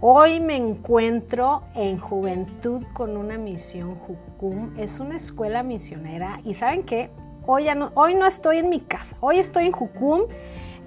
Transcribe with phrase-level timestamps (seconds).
[0.00, 4.78] Hoy me encuentro en Juventud con una misión Jucum.
[4.78, 7.10] Es una escuela misionera y ¿saben qué?
[7.44, 10.22] Hoy, no, estoy en mi casa, hoy estoy en Jucum,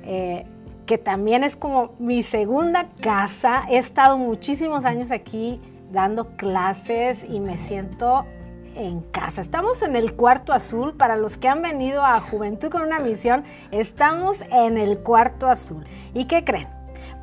[0.04, 0.46] eh,
[0.86, 3.66] que también es como mi segunda casa.
[3.70, 5.60] He estado muchísimos años aquí
[5.92, 8.26] dando clases y me siento
[8.76, 9.42] en casa.
[9.42, 10.94] Estamos en el cuarto azul.
[10.94, 15.84] Para los que han venido a Juventud con una misión, estamos en el cuarto azul.
[16.14, 16.70] ¿Y qué creen?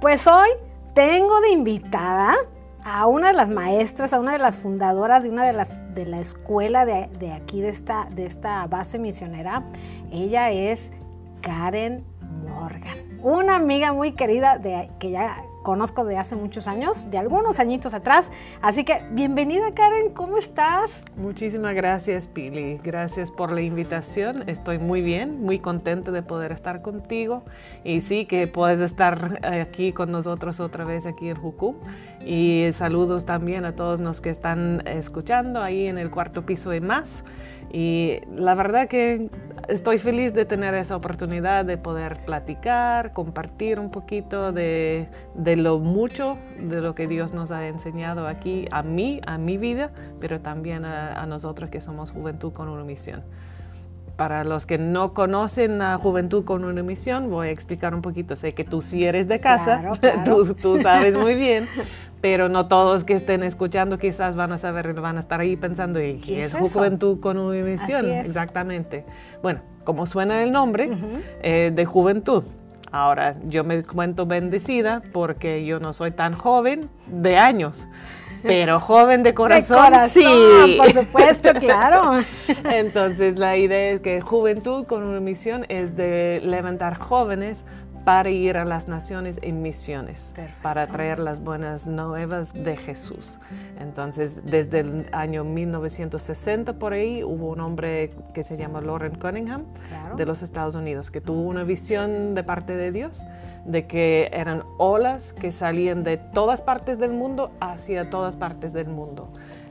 [0.03, 0.51] Pues hoy
[0.99, 2.35] tengo de invitada
[2.83, 6.05] a una de las maestras, a una de las fundadoras de una de las de
[6.05, 9.63] la escuela de, de aquí de esta, de esta base misionera.
[10.11, 10.93] Ella es
[11.41, 12.05] Karen
[12.49, 17.59] Morgan, una amiga muy querida de que ya conozco de hace muchos años, de algunos
[17.59, 18.31] añitos atrás.
[18.63, 20.91] Así que bienvenida Karen, ¿cómo estás?
[21.17, 24.49] Muchísimas gracias Pili, gracias por la invitación.
[24.49, 27.43] Estoy muy bien, muy contenta de poder estar contigo
[27.85, 31.77] y sí que puedes estar aquí con nosotros otra vez aquí en Jucú.
[32.25, 36.81] Y saludos también a todos los que están escuchando ahí en el cuarto piso y
[36.81, 37.25] más.
[37.73, 39.29] Y la verdad que
[39.69, 45.79] estoy feliz de tener esa oportunidad de poder platicar, compartir un poquito de, de, lo
[45.79, 50.41] mucho de lo que Dios nos ha enseñado aquí, a mí, a mi vida, pero
[50.41, 53.23] también a, nosotros que somos Juventud con una misión.
[54.17, 58.35] Para los que no conocen a Juventud con una misión, voy a explicar un poquito.
[58.35, 59.91] Sé que tú sí eres de casa,
[60.25, 61.69] Tú, tú sabes muy bien,
[62.21, 66.03] pero no todos que estén escuchando quizás van a saber, van a estar ahí pensando,
[66.03, 68.11] ¿y qué, es, juventud con una misión?
[68.11, 69.05] Exactamente.
[69.43, 70.91] Bueno, como suena el nombre,
[71.43, 72.45] eh, de juventud.
[72.91, 77.87] Ahora, yo me cuento bendecida porque yo no soy tan joven de años,
[78.43, 80.77] pero joven de corazón, de sí.
[80.79, 82.25] Por supuesto, claro.
[82.71, 87.65] Entonces, la idea es que juventud con una misión es de levantar jóvenes
[88.09, 93.37] para ir a las naciones en misiones, para traer las buenas nuevas de Jesús.
[93.79, 99.65] Entonces, desde el año 1960 por ahí hubo un hombre que se llama Lauren Cunningham
[100.17, 103.23] de los Estados Unidos, que tuvo una visión de parte de Dios
[103.67, 108.89] de que eran olas que salían de todas partes del mundo hacia todas partes del
[108.89, 109.31] mundo.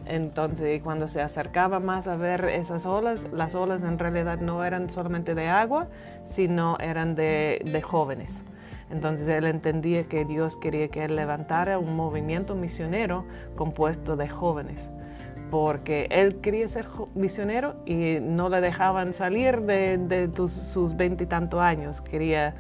[0.10, 4.90] Entonces, cuando se acercaba más a ver esas olas, las olas en realidad no eran
[4.90, 5.88] solamente de agua,
[6.26, 8.44] sino eran de, jóvenes.
[8.90, 13.26] Entonces él entendía que Dios quería que él levantara un movimiento misionero
[13.56, 14.90] compuesto de jóvenes,
[15.52, 22.00] porque él quería ser misionero y no le dejaban salir de, sus veintitantos años.
[22.00, 22.56] Quería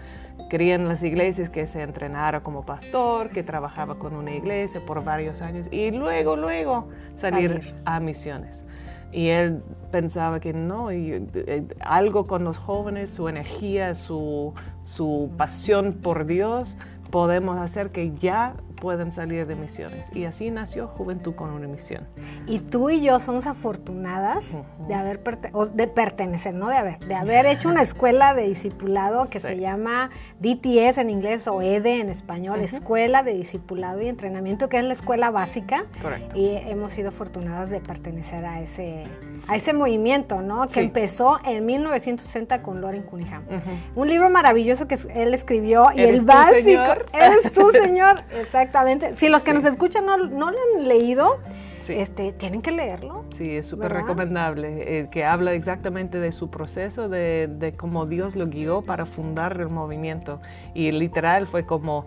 [0.50, 5.42] Querían las iglesias que se entrenara como pastor, que trabajaba con una iglesia por varios
[5.42, 8.66] años y luego, luego salir, a misiones.
[9.12, 14.54] Y él pensaba que no, y, eh, algo con los jóvenes, su energía, su,
[14.84, 16.78] su pasión por Dios,
[17.10, 20.16] podemos hacer que ya pueden salir de misiones.
[20.16, 22.08] Y así nació Juventud con una misión.
[22.46, 24.46] Y tú y yo somos afortunadas
[24.88, 25.20] de haber
[25.74, 30.10] de pertenecer, no de haber, de haber hecho una escuela de discipulado que se llama
[30.40, 34.94] DTS en inglés o EDE en español, Escuela de Discipulado y Entrenamiento, que es la
[34.94, 35.86] escuela básica.
[36.02, 36.38] Correcto.
[36.38, 39.04] Y hemos sido afortunadas de pertenecer a ese,
[39.48, 40.68] a ese movimiento, ¿no?
[40.68, 43.44] Que empezó en 1960 con Loren Cunningham.
[43.96, 46.64] Un libro maravilloso que él escribió y el básico.
[46.64, 47.06] Señor?
[47.14, 48.22] Eres tú, señor.
[48.36, 48.67] Exacto.
[48.68, 49.16] Exactamente.
[49.16, 51.40] Si los que nos escuchan no, no lo han leído,
[51.88, 53.24] este, tienen que leerlo.
[53.34, 58.36] Sí, es súper recomendable, eh, que habla exactamente de su proceso, de, de, cómo Dios
[58.36, 60.42] lo guió para fundar el movimiento.
[60.74, 62.06] Y literal fue como,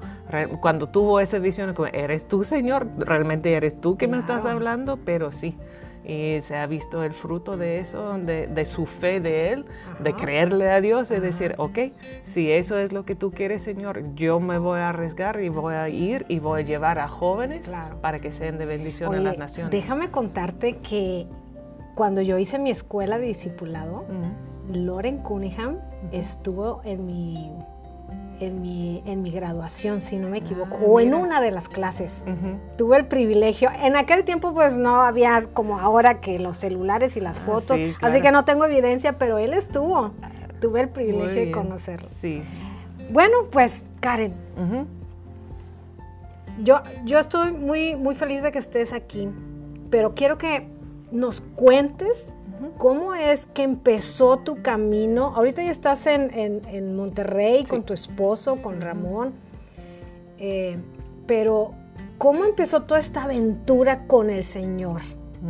[0.60, 4.98] cuando tuvo esa visión, como, eres tú, Señor, realmente eres tú que me estás hablando,
[4.98, 5.56] pero sí
[6.04, 9.66] y se ha visto el fruto de eso, de, su fe de Él,
[10.02, 11.78] de creerle a Dios y decir, ok,
[12.24, 15.74] si eso es lo que tú quieres, Señor, yo me voy a arriesgar y voy
[15.74, 19.38] a ir y voy a llevar a jóvenes para que sean de bendición en las
[19.38, 19.70] naciones.
[19.70, 21.26] Déjame contarte que
[21.94, 24.04] cuando yo hice mi escuela de discipulado,
[24.72, 25.78] Loren Cunningham
[26.12, 27.52] estuvo en mi
[28.40, 31.68] en mi, en mi graduación, si no me equivoco, ah, o en una de las
[31.68, 32.24] clases.
[32.76, 37.20] Tuve el privilegio, en aquel tiempo pues no había como ahora que los celulares y
[37.20, 40.12] las ah, fotos, así que no tengo evidencia, pero él estuvo.
[40.60, 42.08] Tuve el privilegio de conocerlo.
[42.20, 42.42] Sí.
[43.10, 44.34] Bueno, pues Karen,
[46.62, 49.28] yo, yo estoy muy, muy feliz de que estés aquí,
[49.90, 50.66] pero quiero que
[51.10, 52.34] nos cuentes
[52.78, 55.32] ¿Cómo es que empezó tu camino?
[55.34, 59.32] Ahorita ya estás en, Monterrey con tu esposo, con Ramón,
[60.38, 60.76] eh,
[61.26, 61.72] pero
[62.18, 65.00] ¿cómo empezó toda esta aventura con el Señor?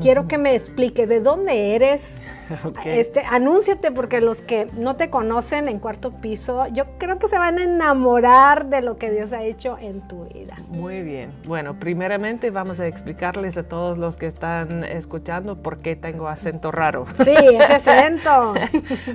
[0.00, 2.20] Quiero que me explique de dónde eres,
[2.84, 7.38] Este, anúnciate porque los que no te conocen en cuarto piso, yo creo que se
[7.38, 10.56] van a enamorar de lo que Dios ha hecho en tu vida.
[10.68, 11.30] Muy bien.
[11.46, 16.70] Bueno, primeramente vamos a explicarles a todos los que están escuchando por qué tengo acento
[16.70, 17.06] raro.
[17.24, 18.54] Sí, ese acento.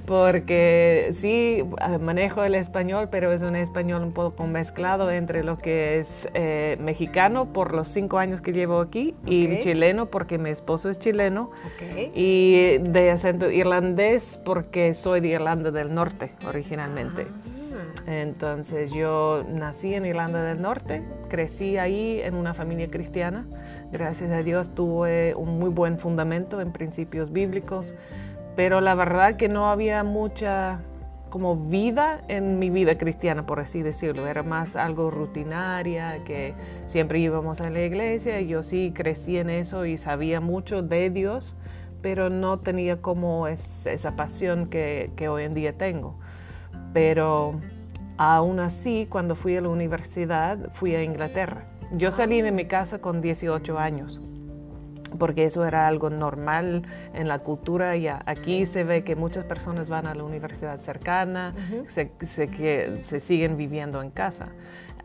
[0.06, 1.64] porque sí,
[2.00, 6.78] manejo el español, pero es un español un poco mezclado entre lo que es eh,
[6.80, 11.52] mexicano por los cinco años que llevo aquí y chileno porque mi esposo es chileno
[12.14, 17.26] y de acento irlandés porque soy de Irlanda del Norte originalmente.
[17.26, 18.12] Ah.
[18.22, 23.48] Entonces yo nací en Irlanda del Norte, crecí ahí en una familia cristiana.
[23.92, 27.96] Gracias a Dios tuve un muy buen fundamento en principios bíblicos,
[28.56, 30.82] pero la verdad que no había mucha
[31.32, 34.28] como vida en mi vida cristiana, por así decirlo.
[34.28, 36.54] Era más algo rutinaria, que
[36.86, 41.56] siempre íbamos a la iglesia yo sí crecí en eso y sabía mucho de Dios,
[42.06, 46.20] pero no tenía como esa pasión que, que hoy en día tengo.
[46.94, 47.60] Pero
[48.16, 51.64] aún así, cuando fui a la universidad, fui a Inglaterra.
[51.94, 54.22] Yo salí de mi casa con 18 años
[55.18, 56.84] porque eso era algo normal
[57.16, 61.56] en la cultura y aquí se ve que muchas personas van a la universidad cercana,
[61.88, 64.50] se, que se siguen viviendo en casa.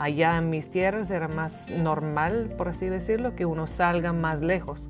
[0.00, 4.88] Allá en mis tierras era más normal, por así decirlo, que uno salga más lejos.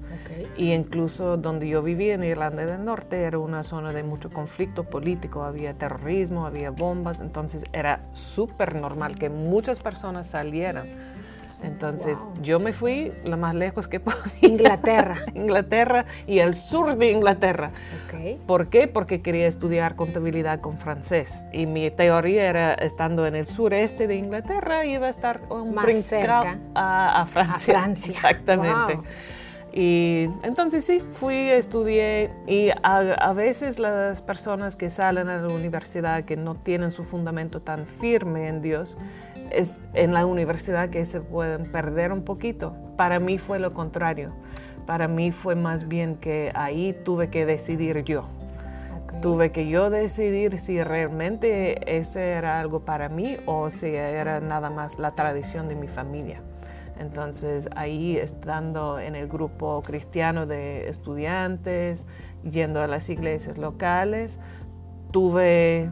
[0.57, 4.85] Y incluso donde yo vivía en Irlanda del Norte era una zona de mucho conflicto
[4.85, 10.87] político, había terrorismo, había bombas, entonces era súper normal que muchas personas salieran
[11.63, 14.21] entonces yo me fui lo más lejos que podía.
[14.41, 15.25] Inglaterra.
[15.35, 17.71] Inglaterra y el sur de Inglaterra.
[18.47, 18.87] ¿Por qué?
[18.87, 21.33] Porque quería estudiar contabilidad con francés.
[21.53, 25.87] Y mi teoría era, estando en el sureste de Inglaterra, iba a estar un más
[26.05, 27.79] cerca a, Francia.
[27.79, 28.13] A Francia.
[28.13, 28.99] Exactamente.
[29.73, 36.25] Y entonces sí, fui, estudié y a, veces las personas que salen a la universidad
[36.25, 38.99] que no tienen su fundamento tan firme en Dios,
[39.51, 42.75] es en la universidad que se pueden perder un poquito.
[42.97, 44.31] Para mí fue lo contrario.
[44.87, 48.25] Para mí fue más bien que ahí tuve que decidir yo.
[49.23, 54.71] Tuve que yo decidir si realmente ese era algo para mí o si era nada
[54.71, 56.41] más la tradición de mi familia.
[56.99, 62.07] Entonces ahí estando en el grupo cristiano de estudiantes,
[62.49, 64.39] yendo a las iglesias locales,
[65.11, 65.91] tuve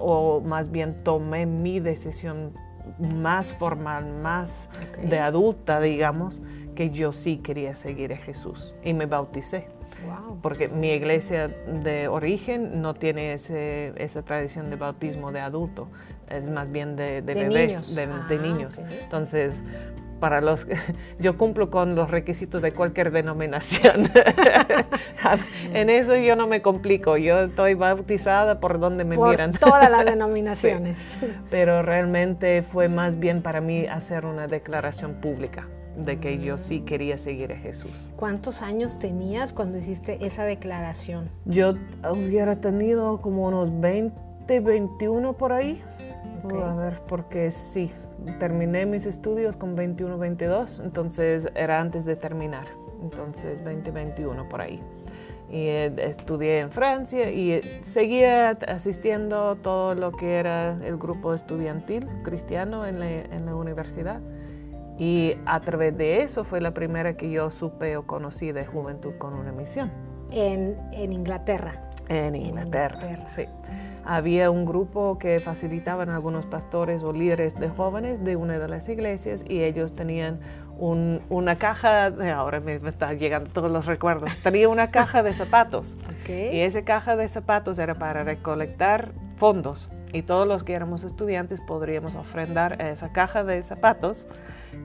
[0.00, 2.52] o más bien tomé mi decisión
[2.98, 4.68] más formal, más
[5.02, 6.42] de adulta, digamos,
[6.74, 9.68] que yo sí quería seguir a Jesús y me bauticé.
[10.42, 15.88] Porque mi iglesia de origen no tiene ese, esa tradición de bautismo de adulto,
[16.28, 18.78] es más bien de, bebés, de, niños.
[18.78, 19.62] Ah, Entonces,
[20.20, 20.66] para los
[21.18, 24.08] yo cumplo con los requisitos de cualquier denominación.
[25.72, 29.52] en eso yo no me complico, yo estoy bautizada por donde me por miran.
[29.52, 30.98] Todas las denominaciones.
[31.50, 36.80] Pero realmente fue más bien para mí hacer una declaración pública de que yo sí
[36.80, 37.90] quería seguir a Jesús.
[38.16, 41.28] ¿Cuántos años tenías cuando hiciste esa declaración?
[41.44, 41.74] Yo
[42.10, 45.82] hubiera tenido como unos 20, 21 por ahí.
[46.64, 47.90] A ver, porque sí,
[48.38, 52.66] terminé mis estudios con 21, 22, entonces era antes de terminar,
[53.02, 54.82] entonces 20, 21 por ahí.
[55.50, 61.34] Y eh, estudié en Francia y eh, seguía asistiendo todo lo que era el grupo
[61.34, 64.20] estudiantil cristiano en la, universidad.
[64.96, 69.14] Y a través de eso fue la primera que yo supe o conocí de Juventud
[69.18, 69.90] con una misión.
[70.30, 71.89] En, Inglaterra.
[72.10, 73.30] En Inglaterra, en Inglaterra.
[73.34, 73.46] sí.
[74.04, 78.88] Había un grupo que facilitaban algunos pastores o líderes de jóvenes de una de las
[78.88, 80.40] iglesias y ellos tenían
[80.80, 85.96] una caja, ahora me, están llegando todos los recuerdos, tenía una caja de zapatos.
[86.30, 91.60] Y esa caja de zapatos era para recolectar fondos y todos los que éramos estudiantes
[91.60, 94.28] podríamos ofrendar a esa caja de zapatos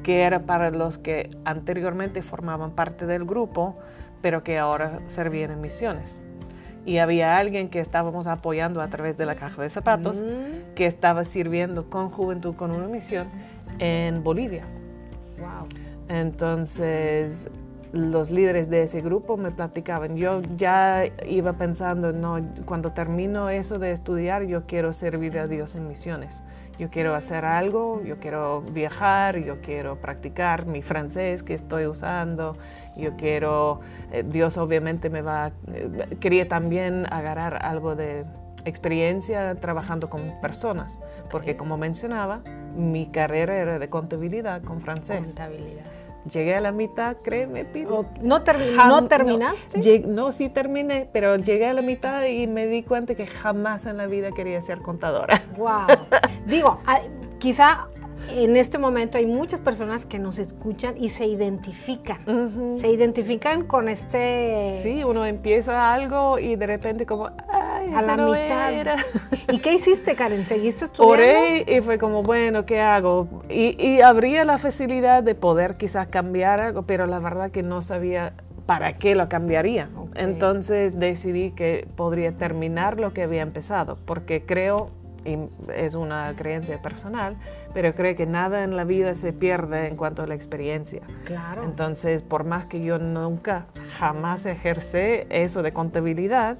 [0.01, 3.77] que era para los que anteriormente formaban parte del grupo
[4.23, 6.23] pero que ahora servían en misiones
[6.85, 10.75] y había alguien que estábamos apoyando a través de la caja de zapatos mm.
[10.75, 13.27] que estaba sirviendo con Juventud con una misión
[13.79, 14.65] en Bolivia.
[15.39, 15.67] Wow.
[16.07, 17.49] Entonces,
[17.91, 20.15] los líderes de ese grupo me platicaban.
[20.15, 25.75] Yo ya iba pensando, no, cuando termino eso de estudiar, yo quiero servir a Dios
[25.75, 26.41] en misiones
[26.77, 32.57] yo quiero hacer algo, yo quiero viajar, yo quiero practicar mi francés que estoy usando,
[32.97, 33.79] yo quiero,
[34.11, 38.25] eh, Dios obviamente me va, eh, quería también agarrar algo de
[38.65, 40.99] experiencia trabajando con personas,
[41.31, 42.41] porque como mencionaba,
[42.75, 45.21] mi carrera era de contabilidad con francés.
[45.23, 45.94] Contabilidad.
[46.31, 48.05] Llegué a la mitad, créeme, Pido.
[48.21, 48.39] ¿No,
[48.87, 49.99] ¿No terminaste?
[50.05, 53.97] No, sí terminé, pero llegué a la mitad y me di cuenta que jamás en
[53.97, 55.41] la vida quería ser contadora.
[55.57, 55.87] Wow.
[56.45, 56.79] Digo,
[57.39, 57.87] quizá
[58.29, 62.79] en este momento hay muchas personas que nos escuchan y se identifican.
[62.79, 64.79] Se identifican con este...
[64.81, 68.97] Sí, uno empieza algo y de repente como, ay, a la mitad.
[69.51, 70.45] ¿Y qué hiciste, Karen?
[70.45, 71.13] ¿Seguiste estudiando?
[71.13, 73.27] Oré y fue como, bueno, ¿qué hago?
[73.49, 77.81] Y, y habría la facilidad de poder quizás cambiar algo, pero la verdad que no
[77.81, 78.33] sabía
[78.65, 79.89] para qué lo cambiaría.
[80.15, 84.89] Entonces decidí que podría terminar lo que había empezado, porque creo
[85.25, 85.37] y
[85.75, 87.35] es una creencia personal,
[87.73, 91.01] pero creo que nada en la vida se pierde en cuanto a la experiencia.
[91.25, 91.63] Claro.
[91.63, 93.65] Entonces, por más que yo nunca,
[93.97, 96.57] jamás ejercé eso de contabilidad,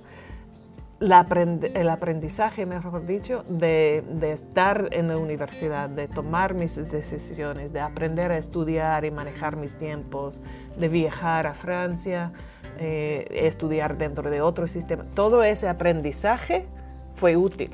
[0.99, 8.31] el aprendizaje, mejor dicho, de, estar en la universidad, de tomar mis decisiones, de aprender
[8.31, 10.41] a estudiar y manejar mis tiempos,
[10.77, 12.31] de viajar a Francia,
[12.79, 16.65] eh, estudiar dentro de otro sistema, todo ese aprendizaje
[17.13, 17.71] fue útil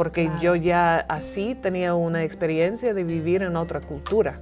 [0.00, 4.40] porque yo ya así tenía una experiencia de vivir en otra cultura.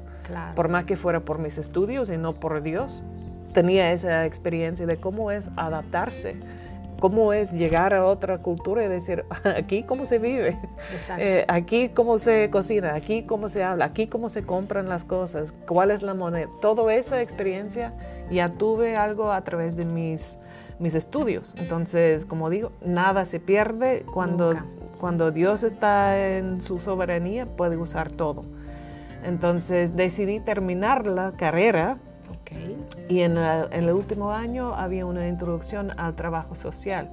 [0.54, 3.02] Por más que fuera por mis estudios y no por Dios,
[3.54, 6.36] tenía esa experiencia de cómo es adaptarse,
[7.00, 9.24] cómo es llegar a otra cultura y decir,
[9.56, 10.56] aquí cómo se vive,
[11.18, 15.52] eh, aquí cómo se cocina, aquí cómo se habla, aquí cómo se compran las cosas,
[15.66, 16.46] cuál es la moneda.
[16.60, 17.92] Toda esa experiencia
[18.30, 20.38] ya tuve algo a través de mis,
[20.78, 21.52] mis estudios.
[21.58, 24.54] Entonces, como digo, nada se pierde cuando...
[24.98, 28.44] Cuando Dios está en su soberanía, puede usar todo.
[29.24, 31.98] Entonces decidí terminar la carrera
[33.08, 37.10] y en, en, el último año había una introducción al trabajo social.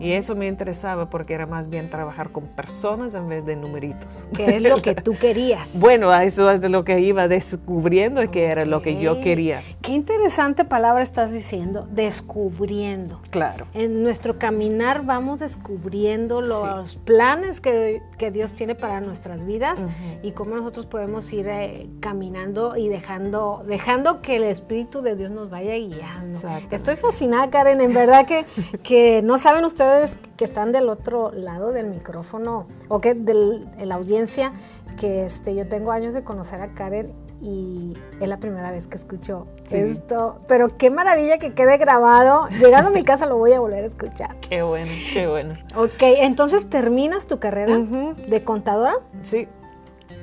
[0.00, 4.24] Y eso me interesaba porque era más bien trabajar con personas en vez de numeritos.
[4.34, 5.70] ¿Qué es lo que tú querías?
[5.74, 9.62] bueno, eso es de lo que iba descubriendo y que era lo que yo quería.
[9.82, 13.20] Qué interesante palabra estás diciendo, descubriendo.
[13.30, 13.66] Claro.
[13.74, 19.80] En nuestro caminar vamos descubriendo los planes que, que, Dios tiene para nuestras vidas
[20.22, 25.30] y cómo nosotros podemos ir eh, caminando y dejando, dejando que el Espíritu de Dios
[25.30, 26.38] nos vaya guiando.
[26.70, 28.44] Estoy fascinada, Karen, en verdad que,
[28.82, 29.87] que no saben ustedes
[30.36, 34.52] que están del otro lado del micrófono o que de la audiencia,
[34.98, 38.96] que este, yo tengo años de conocer a Karen y es la primera vez que
[38.96, 40.40] escucho esto.
[40.48, 42.48] Pero qué maravilla que quede grabado.
[42.48, 44.36] Llegando a mi casa lo voy a volver a escuchar.
[44.48, 45.54] Qué bueno, qué bueno.
[45.76, 48.94] Ok, entonces terminas tu carrera de contadora.
[49.22, 49.46] Sí.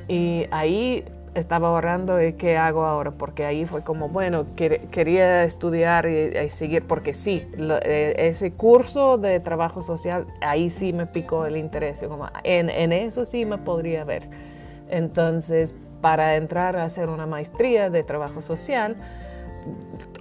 [0.07, 1.05] Y ahí
[1.35, 6.83] estaba ahorrando y qué hago ahora, porque ahí fue como, bueno, quería estudiar y, seguir,
[6.87, 12.29] porque sí, eh, ese curso de trabajo social, ahí sí me picó el interés, como
[12.43, 14.29] en, en eso sí me podría ver.
[14.89, 18.95] Entonces, para entrar a hacer una maestría de trabajo social,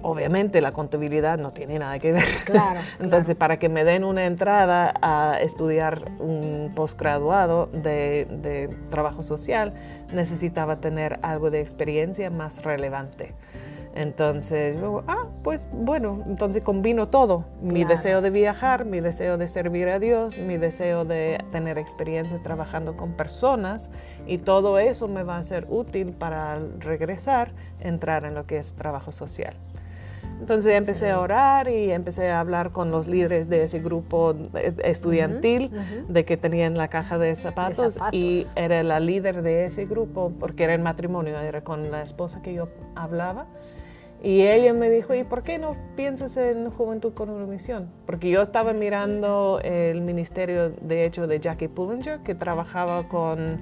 [0.02, 2.24] obviamente la contabilidad no tiene nada que ver.
[2.44, 2.80] Claro.
[3.00, 9.72] Entonces, para que me den una entrada a estudiar un posgraduado de, de, trabajo social,
[10.14, 13.34] necesitaba tener algo de experiencia más relevante.
[13.96, 19.46] Entonces, yo, ah, pues bueno, entonces combino todo, mi deseo de viajar, mi deseo de
[19.46, 23.90] servir a Dios, mi deseo de tener experiencia trabajando con personas
[24.26, 28.74] y todo eso me va a ser útil para regresar, entrar en lo que es
[28.74, 29.54] trabajo social.
[30.40, 34.34] Entonces empecé a orar y empecé a hablar con los líderes de ese grupo
[34.82, 35.70] estudiantil
[36.08, 40.64] de que tenían la caja de zapatos, y era la líder de ese grupo porque
[40.64, 43.46] era el matrimonio, era con la esposa que yo hablaba.
[44.24, 47.90] Y ella me dijo, ¿y por qué no piensas en Juventud con una misión?
[48.06, 53.60] Porque yo estaba mirando el ministerio, de hecho, de Jackie Pullinger, que trabajaba con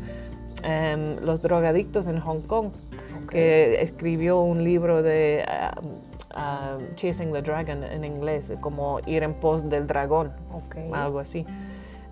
[0.62, 2.71] em, los drogadictos en Hong Kong,
[3.29, 5.45] que escribió un libro de
[6.95, 10.33] Chasing the Dragon en inglés, como ir en pos del dragón,
[10.93, 11.47] algo así.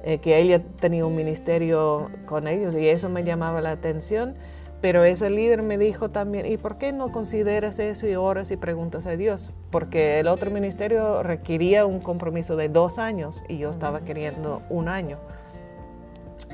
[0.03, 4.35] Eh, que ella tenía un ministerio con ellos y eso me llamaba la atención.
[4.81, 8.57] Pero ese líder me dijo también, ¿y por qué no consideras eso y oras y
[8.57, 9.51] preguntas a Dios?
[9.71, 14.89] Porque el otro ministerio requería un compromiso de dos años y yo estaba queriendo un
[14.89, 15.19] año.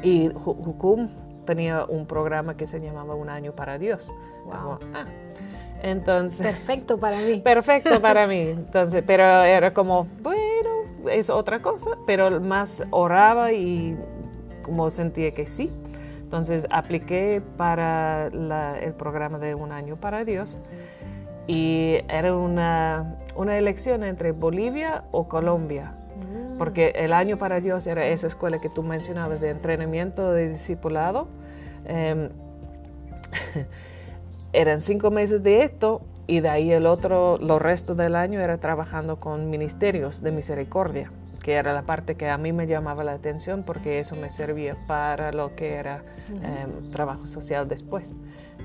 [0.03, 1.09] Y Hukum
[1.45, 4.13] tenía un programa que se llamaba Un año para Dios.
[4.45, 4.79] Wow.
[4.93, 5.05] Ah.
[5.83, 7.41] Entonces, perfecto para mí.
[7.41, 8.41] Perfecto para mí.
[8.41, 10.71] Entonces, pero era como, bueno,
[11.11, 13.97] es otra cosa, pero más oraba y
[14.63, 15.71] como sentía que sí,
[16.21, 20.59] entonces apliqué para el programa de Un año para Dios
[21.47, 26.59] y era una, una elección entre Bolivia o Colombia, mm.
[26.59, 31.29] porque el año para Dios era esa escuela que tú mencionabas de entrenamiento de discipulado.
[31.85, 32.31] Em,
[34.57, 38.57] eran cinco meses de esto y de ahí el otro, los restos del año era
[38.57, 43.13] trabajando con ministerios de misericordia, que era la parte que a mí me llamaba la
[43.13, 48.15] atención porque eso me servía para lo que era em, trabajo social después.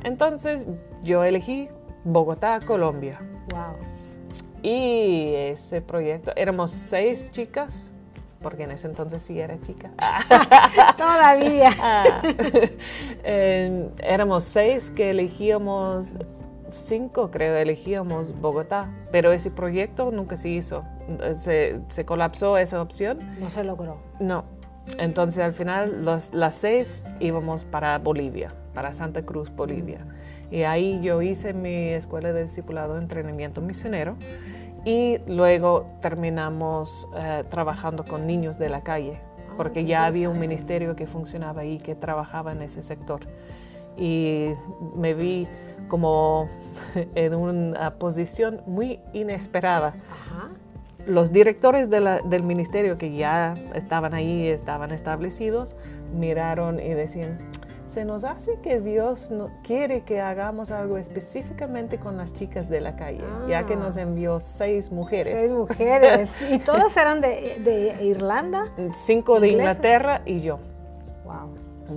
[0.05, 0.65] Entonces
[1.03, 1.67] yo elegí
[2.05, 3.19] Bogotá, Colombia.
[3.51, 3.75] Wow.
[4.63, 7.91] Y ese proyecto, éramos seis chicas,
[8.41, 9.91] porque en ese entonces sí era chica.
[10.98, 11.75] Todavía.
[11.83, 12.21] Ah.
[13.24, 16.10] Em, éramos seis que elegíamos
[16.69, 20.83] cinco, creo, elegíamos Bogotá, pero ese proyecto nunca se hizo.
[21.38, 23.19] Se, se colapsó esa opción.
[23.39, 23.98] No se logró.
[24.19, 24.45] No.
[24.98, 30.05] Entonces al final los, las seis íbamos para Bolivia, para Santa Cruz, Bolivia.
[30.50, 34.17] Y ahí yo hice mi escuela de discipulado de entrenamiento misionero
[34.85, 40.39] y luego terminamos eh, trabajando con niños de la calle, ah, porque ya había un
[40.39, 43.21] ministerio que funcionaba ahí, que trabajaba en ese sector.
[43.97, 44.50] Y
[44.95, 45.47] me vi
[45.88, 46.50] como
[47.15, 49.93] en una posición muy inesperada.
[51.05, 55.75] Los directores del ministerio que ya estaban ahí, estaban establecidos,
[56.15, 57.39] miraron y decían,
[57.91, 62.79] se nos hace que Dios no, quiere que hagamos algo específicamente con las chicas de
[62.79, 64.01] la calle, ya que nos ah.
[64.01, 65.38] envió seis mujeres.
[65.38, 66.29] Seis mujeres.
[66.50, 68.71] ¿Y todas eran de, Irlanda?
[69.05, 70.60] Cinco de Inglaterra y yo.
[71.25, 71.50] Wow.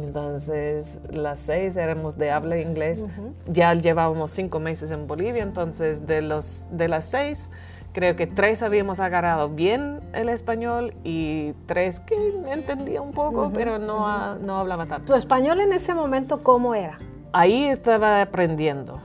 [0.03, 3.05] Entonces, las seis éramos de habla inglés.
[3.47, 7.49] Ya llevábamos cinco meses en Bolivia, entonces de, los, de las seis
[7.95, 12.15] creo que tres habíamos agarrado bien el español y tres que
[12.53, 15.13] entendía un poco, pero no, no hablaba tanto.
[15.13, 16.99] ¿Tu español en ese momento cómo era?
[17.33, 19.01] Ahí estaba aprendiendo.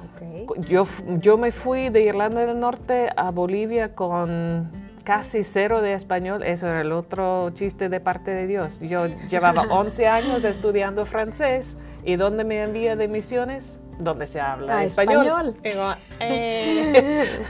[0.67, 0.85] Yo,
[1.19, 4.71] yo me fui de Irlanda del Norte a Bolivia con
[5.03, 6.43] casi cero de español.
[6.43, 8.79] Eso era el otro chiste de parte de Dios.
[8.79, 13.79] Yo llevaba 11 años estudiando francés y ¿dónde me envía de misiones?
[13.99, 15.55] Donde se habla español.
[16.21, 17.45] Eh.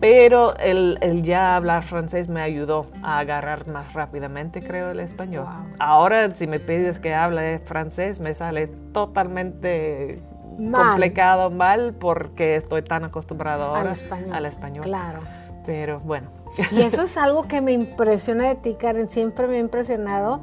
[0.00, 5.46] Pero el, ya hablar francés me ayudó a agarrar más rápidamente, creo, el español.
[5.78, 10.22] Ahora, si me pides que hable francés, me sale totalmente
[10.56, 14.32] complicado, mal, porque estoy tan acostumbrado ahora al español.
[14.32, 14.84] al español.
[14.84, 15.20] Claro.
[15.66, 16.28] Pero bueno.
[16.70, 19.08] Y eso es algo que me impresiona de ti, Karen.
[19.08, 20.40] Siempre me ha impresionado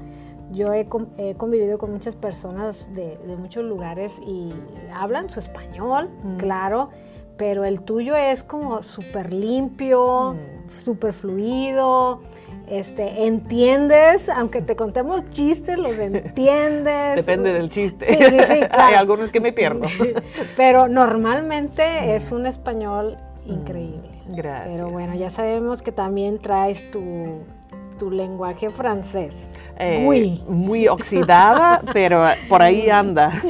[0.51, 4.49] yo he, convivido con muchas personas de, muchos lugares y
[4.93, 6.37] hablan su español, mm.
[6.37, 6.89] claro,
[7.37, 10.83] pero el tuyo es como súper limpio, mm.
[10.83, 12.21] súper fluido.
[12.67, 17.15] Este, entiendes, aunque te contemos chistes, los entiendes.
[17.15, 18.05] Depende del chiste.
[18.71, 19.87] Hay algunos que me pierdo.
[20.57, 24.09] Pero normalmente es un español increíble.
[24.27, 24.75] Gracias.
[24.75, 27.39] Pero bueno, ya sabemos que también traes tu,
[27.99, 29.35] tu lenguaje francés.
[29.81, 30.87] Eh, muy.
[30.89, 33.31] oxidada, pero por ahí anda.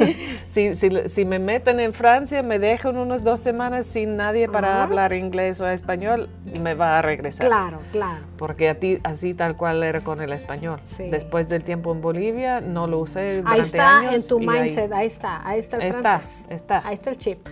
[0.50, 5.14] Si, si, me meten en Francia, me dejan unas dos semanas sin nadie para hablar
[5.14, 6.28] inglés o español,
[6.60, 7.46] me va a regresar.
[7.46, 8.22] Claro, claro.
[8.36, 10.82] Porque a ti, así tal cual era con el español.
[10.98, 15.06] Después del tiempo en Bolivia, no lo usé durante Ahí está en tu mindset, ahí,
[15.06, 16.46] está, ahí está el francés.
[16.50, 17.48] Está, Ahí está el chip.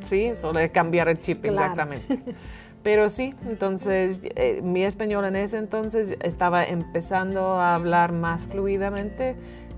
[0.00, 2.18] sí, solo es cambiar el chip, exactamente.
[2.84, 9.34] Pero sí, entonces eh, mi español en ese entonces estaba empezando a hablar más fluidamente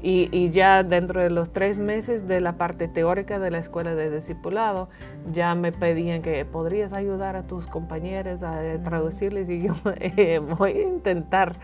[0.09, 4.09] y, ya dentro de los tres meses de la parte teórica de la escuela de
[4.09, 4.89] discipulado,
[5.33, 10.73] ya me pedían que podrías ayudar a tus compañeros a traducirles y yo eh, voy
[10.73, 11.57] a intentar.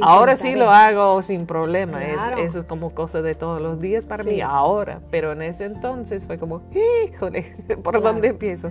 [0.00, 2.00] Ahora sí lo hago sin problema,
[2.38, 6.24] eso es como cosa de todos los días para mí ahora, pero en ese entonces
[6.24, 6.62] fue como,
[7.04, 8.70] híjole, ¿por dónde empiezo?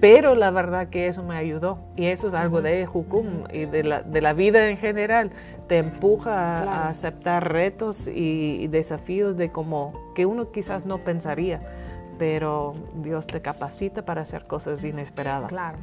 [0.00, 3.84] Pero la verdad que eso me ayudó y eso es algo de Jukum y de
[3.84, 5.30] la, de la vida en general,
[5.72, 11.62] te empuja a aceptar retos y, desafíos de como que uno quizás no pensaría,
[12.18, 15.48] pero Dios te capacita para hacer cosas inesperadas.
[15.48, 15.78] Claro.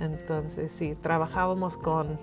[0.00, 2.18] Entonces sí, trabajábamos con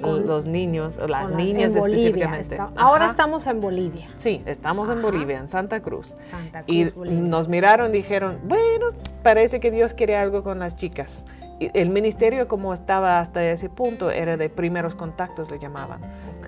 [0.00, 2.56] los niños, o las niñas específicamente.
[2.76, 4.08] ahora estamos en Bolivia.
[4.16, 6.16] Sí, estamos en Bolivia, en Santa Cruz.
[6.66, 11.26] y nos miraron y dijeron, bueno, parece que Dios quiere algo con las chicas.
[11.60, 16.00] El ministerio como estaba hasta ese punto era de primeros contactos, le llamaban,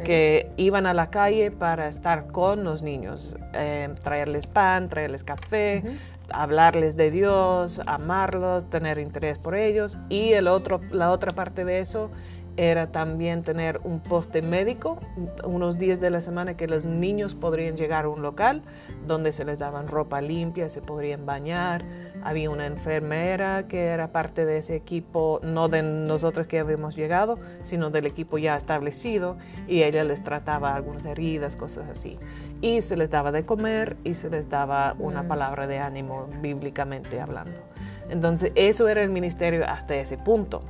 [0.05, 5.83] que iban a la calle para estar con los niños, eh, traerles pan, traerles café,
[6.31, 11.81] hablarles de Dios, amarlos, tener interés por ellos y el otro, la otra parte de
[11.81, 12.11] eso
[12.57, 14.99] era también tener un poste médico,
[15.45, 18.63] unos días de la semana que los niños podrían llegar a un local
[19.07, 21.85] donde se les daban ropa limpia, se podrían bañar.
[22.23, 27.39] Había una enfermera que era parte de ese equipo, no de nosotros que habíamos llegado,
[27.63, 29.37] sino del equipo ya establecido,
[29.69, 32.19] y ella les trataba algunas heridas, cosas así.
[32.61, 35.29] Y se les daba de comer y se les daba una Mm.
[35.29, 37.61] palabra de ánimo bíblicamente hablando.
[38.09, 40.61] Entonces, eso era el ministerio hasta ese punto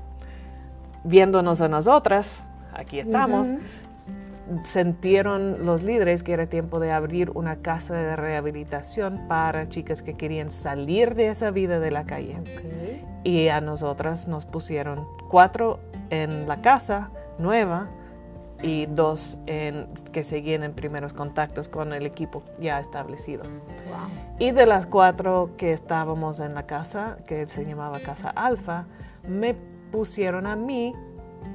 [1.07, 2.43] viéndonos a nosotras,
[2.73, 3.59] aquí estamos, Ujú.
[4.65, 10.15] sintieron los líderes que era tiempo de abrir una casa de rehabilitación para chicas que
[10.15, 12.37] querían salir de esa vida de la calle.
[12.41, 13.25] Ok.
[13.25, 17.89] Y a nosotras nos pusieron cuatro en la casa nueva
[18.63, 23.43] y dos en, que seguían en primeros contactos con el equipo ya establecido.
[23.43, 24.09] Wow.
[24.39, 28.85] Y de las cuatro que estábamos en la casa, que se llamaba Casa Alfa,
[29.29, 29.57] me
[29.91, 30.95] pusieron a mí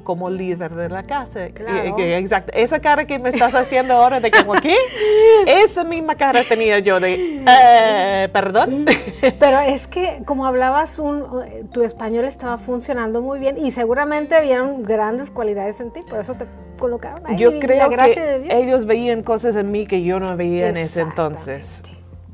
[0.03, 1.49] como líder de la casa.
[1.49, 1.97] Claro.
[1.97, 2.51] exacto.
[2.55, 4.75] Esa cara que me estás haciendo ahora de como aquí,
[5.47, 8.85] esa misma cara tenía yo de, eh, perdón.
[9.39, 14.83] Pero es que como hablabas, un, tu español estaba funcionando muy bien y seguramente vieron
[14.83, 16.45] grandes cualidades en ti, por eso te
[16.79, 17.37] colocaron ahí.
[17.37, 18.63] Yo creo la gracia que de Dios.
[18.63, 21.83] ellos veían cosas en mí que yo no veía en ese entonces.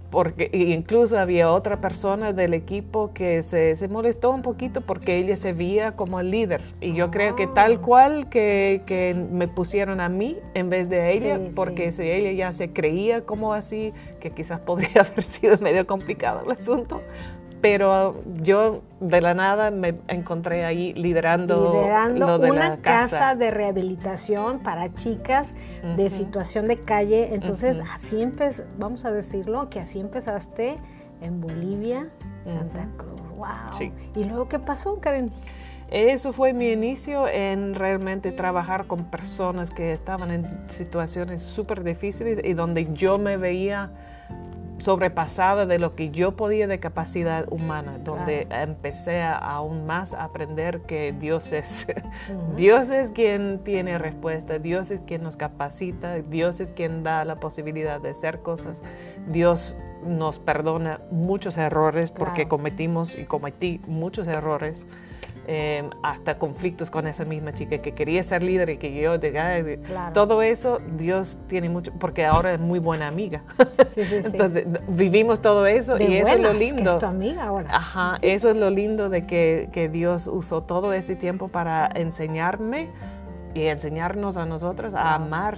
[0.09, 5.35] Porque incluso había otra persona del equipo que se, se molestó un poquito porque ella
[5.35, 6.61] se veía como el líder.
[6.79, 7.81] Y yo creo que tal Ah.
[7.81, 12.03] cual que, que me pusieron a mí en vez de a ella, Sí, porque sí.
[12.03, 13.91] si ella ya se creía como así,
[14.21, 17.01] que quizás podría haber sido medio complicado el asunto.
[17.61, 23.19] Pero yo de la nada me encontré ahí liderando, liderando lo de una la casa.
[23.19, 23.35] casa.
[23.35, 25.55] de rehabilitación para chicas
[25.95, 27.33] de situación de calle.
[27.33, 30.75] Entonces, así empezó, vamos a decirlo, que así empezaste
[31.21, 32.09] en Bolivia,
[32.45, 32.87] Santa.
[32.97, 33.19] Cruz.
[33.35, 33.47] Wow.
[33.77, 33.91] Sí.
[34.15, 35.31] ¿Y luego qué pasó, Karen?
[35.89, 42.39] Eso fue mi inicio en realmente trabajar con personas que estaban en situaciones súper difíciles
[42.43, 43.91] y donde yo me veía
[44.79, 50.25] sobrepasada de lo que yo podía de capacidad humana, donde empecé a aún más a
[50.25, 51.87] aprender que Dios es.
[52.55, 57.39] Dios es quien tiene respuesta, Dios es quien nos capacita, Dios es quien da la
[57.39, 58.81] posibilidad de hacer cosas,
[59.27, 64.85] Dios nos perdona muchos errores porque cometimos y cometí muchos errores.
[65.47, 69.39] Eh, hasta conflictos con esa misma chica que quería ser líder y que yo de,
[69.39, 70.13] ay, Claro.
[70.13, 73.43] todo eso Dios tiene mucho porque ahora es muy buena amiga
[73.95, 74.15] Sí, sí, sí.
[74.25, 77.67] entonces vivimos todo eso De y eso es lo que lindo es tu amiga ahora.
[77.73, 82.89] Ajá, eso es lo lindo de que, que Dios usó todo ese tiempo para enseñarme
[83.53, 85.57] y enseñarnos a nosotros a amar.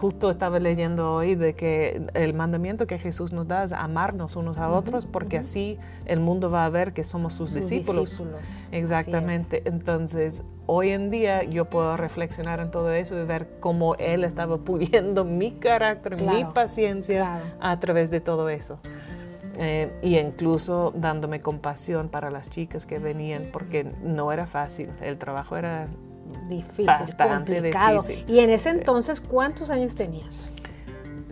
[0.00, 4.56] Justo estaba leyendo hoy de que el mandamiento que Jesús nos da es amarnos unos
[4.56, 8.22] a otros porque así el mundo va a ver que somos sus, Sus discípulos.
[8.70, 9.62] Exactamente.
[9.64, 14.58] Entonces, hoy en día yo puedo reflexionar en todo eso y ver cómo Él estaba
[14.64, 17.44] puliendo mi carácter, mi paciencia claro.
[17.60, 18.78] a través de todo eso.
[19.56, 25.18] Eh, y incluso dándome compasión para las chicas que venían, porque no era fácil, el
[25.18, 25.86] trabajo era
[26.48, 28.02] Difícil, Bastante complicado.
[28.02, 28.24] difícil.
[28.28, 30.52] Y en ese entonces, ¿cuántos años tenías?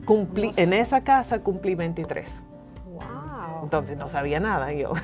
[0.05, 2.41] Cumplí, en esa casa cumplí 23.
[2.87, 3.63] Wow.
[3.65, 4.93] Entonces no sabía nada yo.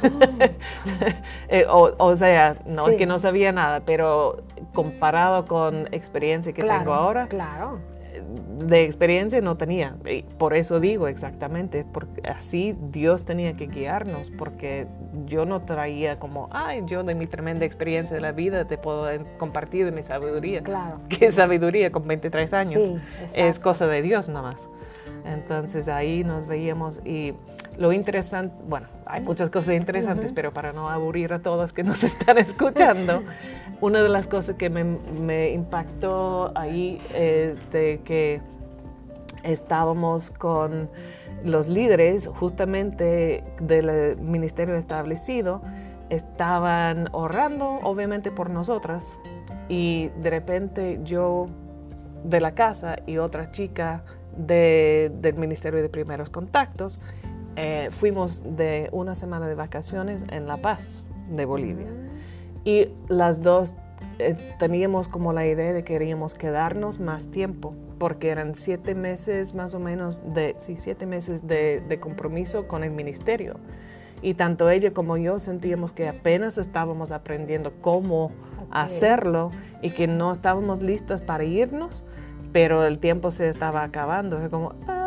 [1.49, 2.97] Eh, o, o sea, no es Sí.
[2.99, 7.79] que no sabía nada, pero comparado con experiencia que tengo ahora, Claro.
[8.65, 9.97] De experiencia no tenía.
[10.05, 14.87] Y por eso digo exactamente, porque así Dios tenía que guiarnos, porque
[15.27, 19.07] yo no traía como, ay, yo de mi tremenda experiencia de la vida te puedo
[19.39, 20.63] compartir de mi sabiduría.
[20.63, 21.01] Claro.
[21.09, 22.85] ¿Qué sabiduría con 23 años?
[22.85, 22.97] Sí,
[23.35, 24.69] es cosa de Dios nada más.
[25.25, 27.35] Entonces ahí nos veíamos y
[27.79, 30.35] lo interesante, bueno, hay muchas cosas interesantes, Ujú.
[30.35, 33.23] pero para no aburrir a todos que nos están escuchando,
[33.81, 38.41] una de las cosas que me, me impactó ahí es de que
[39.43, 40.89] estábamos con
[41.45, 45.61] los líderes justamente del ministerio establecido,
[46.11, 49.05] estaban orando obviamente por nosotras
[49.69, 51.47] y de repente yo
[52.25, 54.03] de la casa y otra chica
[54.37, 57.01] de- del Ministerio de Primeros Contactos
[57.57, 61.89] eh, fuimos de una semana de vacaciones en La Paz, de Bolivia.
[62.65, 63.75] Y las dos
[64.19, 69.55] eh, teníamos como la idea de que queríamos quedarnos más tiempo, porque eran siete meses
[69.55, 73.57] más o menos de, sí, siete meses de, de compromiso con el ministerio.
[74.23, 78.31] Y tanto ella como yo sentíamos que apenas estábamos aprendiendo cómo
[78.71, 79.51] hacerlo
[79.83, 82.05] y que no estábamos listas para irnos,
[82.53, 84.39] pero el tiempo se estaba acabando.
[84.39, 85.02] Fue como, ah.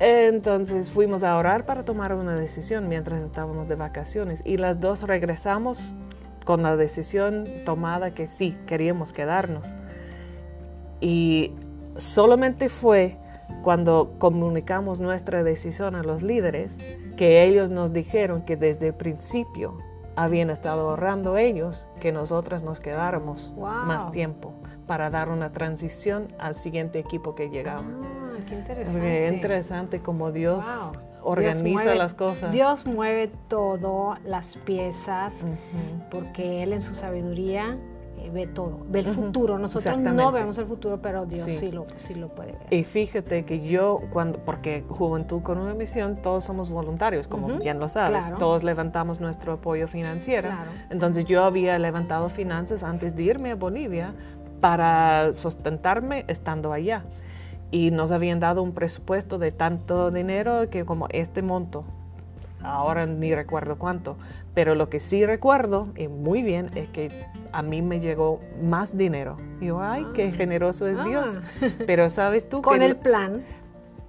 [0.00, 5.02] Entonces fuimos a orar para tomar una decisión mientras estábamos de vacaciones y las dos
[5.02, 5.94] regresamos
[6.46, 9.66] con la decisión tomada que sí, queríamos quedarnos.
[11.02, 11.52] Y
[11.96, 13.18] solamente fue
[13.62, 16.78] cuando comunicamos nuestra decisión a los líderes
[17.18, 19.76] que ellos nos dijeron que desde el principio
[20.16, 24.54] habían estado ahorrando ellos que nosotras nos quedáramos más tiempo
[24.86, 27.84] para dar una transición al siguiente equipo que llegaba.
[28.46, 29.26] Qué interesante.
[29.26, 30.64] Es interesante como Dios
[31.22, 32.52] organiza las cosas.
[32.52, 35.34] Dios mueve todo, las piezas,
[36.10, 37.76] porque Él en su sabiduría
[38.18, 39.58] eh, ve todo, ve el futuro.
[39.58, 41.70] Nosotros no vemos el futuro, pero Dios sí.
[41.70, 42.66] lo, sí lo puede ver.
[42.70, 47.78] Y fíjate que yo, cuando, porque Juventud con una misión, todos somos voluntarios, como bien
[47.78, 48.32] lo sabes.
[48.38, 50.50] Todos levantamos nuestro apoyo financiero.
[50.90, 54.14] Entonces yo había levantado finanzas antes de irme a Bolivia
[54.60, 57.04] para sustentarme estando allá.
[57.70, 61.84] Y nos habían dado un presupuesto de tanto dinero que como este monto,
[62.62, 64.16] ahora ni recuerdo cuánto,
[64.54, 67.08] pero lo que sí recuerdo, y muy bien, es que
[67.52, 69.38] a mí me llegó más dinero.
[69.60, 70.36] Y yo, ay, qué ah.
[70.36, 71.40] generoso es Dios.
[71.62, 71.68] Ah.
[71.86, 73.42] Pero sabes tú Con el plan.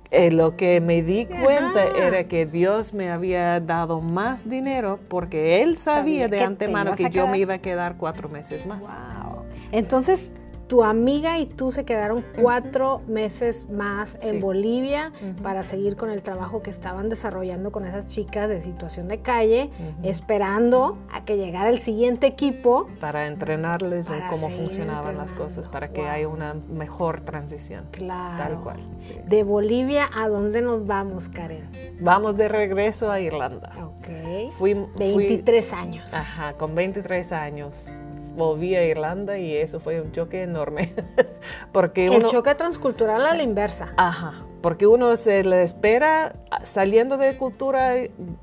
[0.09, 5.61] Eh, lo que me di cuenta era que Dios me había dado más dinero porque
[5.61, 8.81] Él sabía, de antemano que yo me iba a quedar cuatro meses más.
[8.81, 9.45] Wow.
[9.71, 10.33] Entonces,
[10.71, 15.11] tu amiga y tú se quedaron cuatro meses más en Bolivia
[15.43, 19.69] para seguir con el trabajo que estaban desarrollando con esas chicas de situación de calle,
[20.01, 22.87] esperando a que llegara el siguiente equipo.
[23.01, 27.87] Para entrenarles en cómo funcionaban las cosas, para que haya una mejor transición.
[27.91, 28.41] Claro.
[28.41, 28.79] Tal cual.
[29.27, 31.67] De Bolivia, ¿a dónde nos vamos, Karen?
[31.99, 33.73] Vamos de regreso a Irlanda.
[33.83, 34.53] Ok.
[34.57, 36.13] Fui, 23 años.
[36.13, 37.89] Ajá, con 23 años
[38.35, 40.93] volví a Irlanda y eso fue un choque enorme.
[41.71, 43.93] porque El choque transcultural a la inversa.
[43.97, 47.93] Ajá, porque uno se le espera saliendo de cultura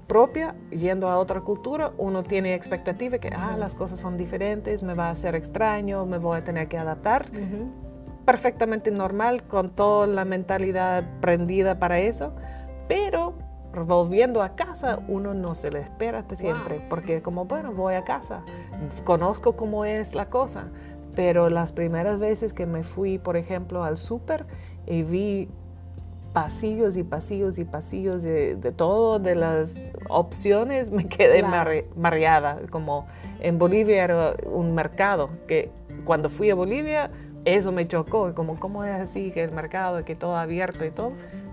[0.07, 4.95] propia, yendo a otra cultura, uno tiene expectativa que ah, las cosas son diferentes, me
[4.95, 7.27] va a ser extraño, me voy a tener que adaptar.
[8.25, 12.35] Perfectamente normal, con toda la mentalidad prendida para eso,
[12.89, 13.35] pero
[13.87, 18.05] volviendo a casa, uno no se le espera hasta siempre, porque como, bueno, voy a
[18.05, 18.43] casa,
[19.05, 20.65] conozco cómo es la cosa,
[21.15, 24.47] pero las primeras veces que me fui, por ejemplo, al súper
[24.87, 25.49] y vi
[26.33, 31.43] pasillos y pasillos y pasillos de, todo, de las opciones, me quedé
[31.97, 33.07] mareada, como
[33.41, 35.71] en Bolivia era un mercado, que
[36.05, 37.11] cuando fui a Bolivia,
[37.45, 41.13] eso me chocó, como cómo es así, que el mercado, que todo abierto y todo,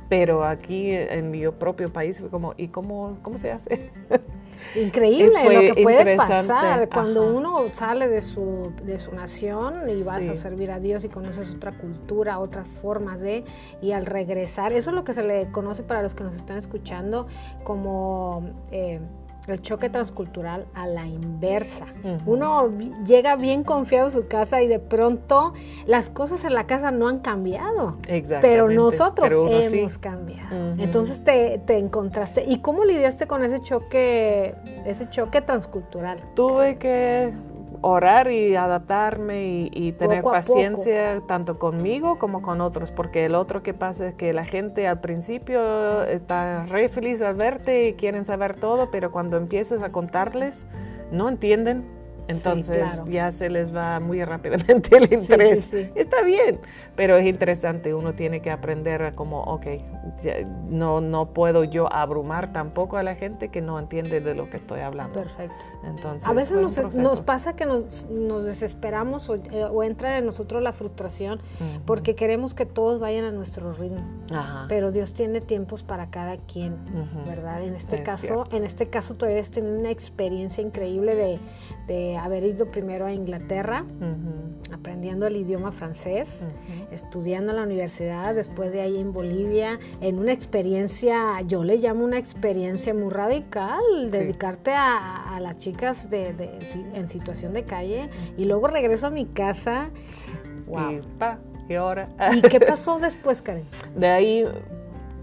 [0.09, 3.91] pero aquí en mi propio país fue como, ¿y cómo, cómo se hace?
[4.75, 6.89] Increíble lo que puede pasar.
[6.89, 11.09] Cuando uno sale de su, de su nación y va a servir a Dios y
[11.09, 13.43] conoces otra cultura, otras formas de,
[13.81, 16.57] y al regresar, eso es lo que se le conoce para los que nos están
[16.57, 17.27] escuchando
[17.63, 18.49] como...
[18.71, 18.99] Eh,
[19.47, 21.85] el choque transcultural a la inversa.
[22.25, 22.69] Uno
[23.05, 25.53] llega bien confiado a su casa y de pronto
[25.85, 27.97] las cosas en la casa no han cambiado.
[28.41, 29.31] Pero nosotros
[29.73, 30.75] hemos cambiado.
[30.77, 32.43] Entonces te, te, encontraste.
[32.45, 34.55] ¿Y cómo lidiaste con ese choque,
[34.85, 36.19] ese choque transcultural?
[36.35, 37.31] Tuve que
[37.87, 43.75] orar y adaptarme y, tener paciencia tanto conmigo como con otros, porque el otro que
[43.75, 48.55] pasa es que la gente al principio está re feliz al verte y quieren saber
[48.55, 50.65] todo, pero cuando empiezas a contarles
[51.11, 51.85] no entienden
[52.27, 55.71] entonces ya se les va muy rápidamente el interés.
[55.95, 56.59] Está bien,
[56.95, 59.65] pero es interesante, uno tiene que aprender como, ok,
[60.69, 64.57] no, no puedo yo abrumar tampoco a la gente que no entiende de lo que
[64.57, 65.21] estoy hablando.
[65.21, 65.55] Perfecto.
[65.83, 68.07] Entonces, a veces nos, pasa que nos,
[68.45, 71.39] desesperamos o, eh, entra en nosotros la frustración
[71.85, 74.01] porque queremos que todos vayan a nuestro ritmo.
[74.67, 76.75] Pero Dios tiene tiempos para cada quien,
[77.27, 77.63] ¿verdad?
[77.63, 81.39] En este caso, en este caso tú debes tener una experiencia increíble de
[81.87, 83.85] de haber ido primero a Inglaterra,
[84.71, 86.45] aprendiendo el idioma francés,
[86.91, 92.03] estudiando en la universidad, después de ahí en Bolivia, en una experiencia, yo le llamo
[92.03, 96.33] una experiencia muy radical, dedicarte a, las chicas de,
[96.93, 99.89] en situación de calle, y luego regreso a mi casa.
[100.65, 100.91] Wow.
[100.91, 102.09] Y, pa, ¿y ahora?
[102.33, 103.65] ¿Y qué pasó después, Karen?
[103.95, 104.45] De ahí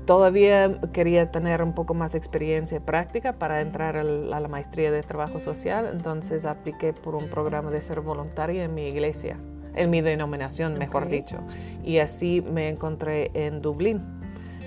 [0.07, 5.39] Todavía quería tener un poco más experiencia práctica para entrar a la maestría de trabajo
[5.39, 9.37] social, entonces apliqué por un programa de ser voluntaria en mi iglesia,
[9.77, 11.39] en mi denominación, mejor dicho.
[11.85, 14.03] Y así me encontré en Dublín,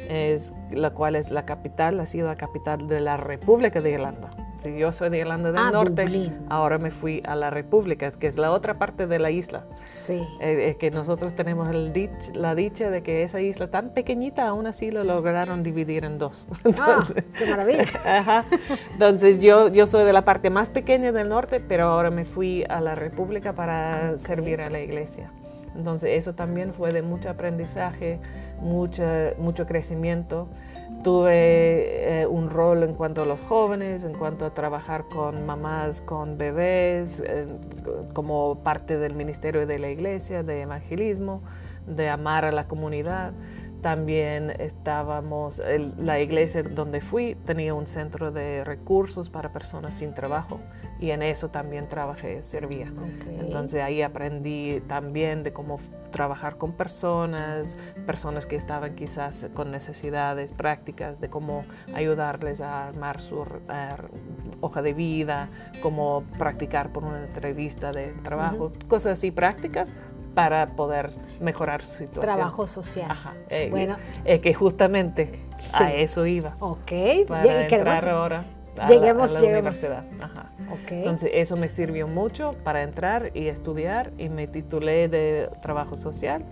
[0.09, 4.29] es, la cual es la capital, ha sido la capital de la República de Irlanda.
[4.65, 6.33] Si yo soy de Irlanda del Ah, Norte, Dublín.
[6.49, 9.63] ahora me fui a la República, que es la otra parte de la isla.
[10.07, 10.13] Sí.
[10.39, 14.47] Eh, eh, que nosotros tenemos el dich- la dicha de que esa isla tan pequeñita,
[14.47, 16.47] aún así lo lograron dividir en dos.
[16.79, 17.83] Ah, Entonces, qué maravilla.
[18.05, 18.45] Ajá.
[18.93, 22.63] Entonces yo, yo soy de la parte más pequeña del norte, pero ahora me fui
[22.67, 25.29] a la República para servir a la iglesia.
[25.77, 28.19] Entonces eso también fue de mucho aprendizaje,
[28.61, 30.47] mucha, mucho crecimiento.
[31.05, 36.01] Tuve eh, un rol en cuanto a los jóvenes, en cuanto a trabajar con mamás,
[36.01, 37.21] con bebés,
[38.13, 41.43] como parte del ministerio de la iglesia, de evangelismo,
[41.85, 43.33] de amar a la comunidad.
[43.85, 50.15] También estábamos, el- la iglesia donde fui tenía un centro de recursos para personas sin
[50.15, 50.59] trabajo
[50.99, 52.87] y en eso también trabajé, servía.
[52.97, 53.27] Ok.
[53.39, 55.77] Entonces ahí aprendí también de cómo
[56.09, 63.21] trabajar con personas, personas que estaban quizás con necesidades prácticas, de cómo ayudarles a armar
[63.21, 63.45] su
[64.61, 65.49] hoja de vida,
[65.83, 69.93] cómo practicar por una entrevista de trabajo, cosas así prácticas
[70.35, 72.35] para poder mejorar su situación.
[72.35, 73.09] Trabajo social.
[73.09, 73.33] Ajá.
[73.49, 73.95] Eh, Bueno.
[74.25, 75.39] eh, que justamente
[75.73, 76.55] a eso iba.
[76.59, 76.91] Ok.
[77.27, 78.45] Para entrar ahora
[78.77, 80.03] a lleguemos, la, a la universidad.
[80.21, 80.51] Ajá.
[80.71, 80.91] Ok.
[80.91, 86.43] Entonces eso me sirvió mucho para entrar y estudiar y me titulé de trabajo social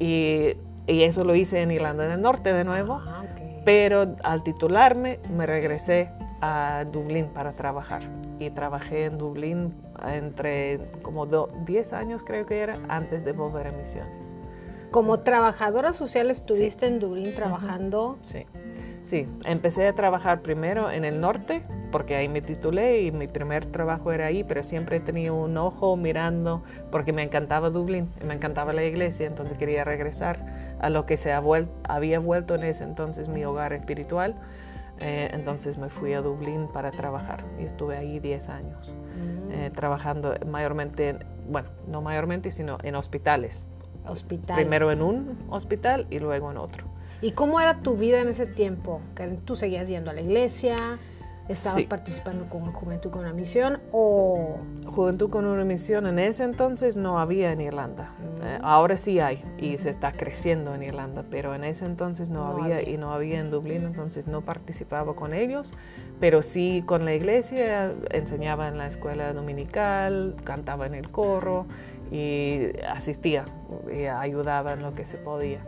[0.00, 3.62] y, y eso lo hice en Irlanda del Norte de nuevo, Ah, ok.
[3.64, 8.02] pero al titularme me regresé a Dublín para trabajar
[8.40, 9.72] y trabajé en Dublín
[10.08, 14.32] entre como do- 10 años creo que era antes de volver a misiones.
[14.90, 18.16] Como trabajadora social estuviste en Dublín trabajando.
[18.20, 18.46] Sí.
[19.02, 21.62] Sí, empecé a trabajar primero en el norte,
[21.92, 25.94] porque ahí me titulé y mi primer trabajo era ahí, pero siempre tenido un ojo
[25.96, 30.38] mirando, porque me encantaba Dublín, me encantaba la iglesia, entonces quería regresar
[30.80, 34.36] a lo que se ha vuel- había vuelto en ese entonces mi hogar espiritual.
[35.00, 39.70] Eh, entonces me fui a Dublín para trabajar y estuve ahí 10 años, Mm, eh,
[39.74, 43.66] trabajando mayormente, en- bueno, no mayormente, sino en hospitales.
[44.06, 44.62] hospitales.
[44.64, 46.84] Primero en un hospital y luego en otro.
[47.22, 49.00] ¿Y cómo era tu vida en ese tiempo?
[49.16, 50.76] ¿Que ¿Tú seguías yendo a la iglesia?
[51.48, 51.86] ¿Estabas Sí.
[51.86, 53.78] participando con Juventud con la Misión?
[53.92, 58.12] ¿O Juventud con una misión en ese entonces no había en Irlanda.
[58.42, 62.44] Eh, ahora sí hay y se está creciendo en Irlanda, pero en ese entonces no,
[62.54, 62.88] No había, había.
[62.90, 65.74] y no había en Dublín, entonces no participaba con ellos,
[66.20, 71.66] pero sí con la iglesia, enseñaba en la escuela dominical, cantaba en el coro
[72.10, 73.44] y asistía
[73.92, 75.58] y ayudaba en lo que se podía.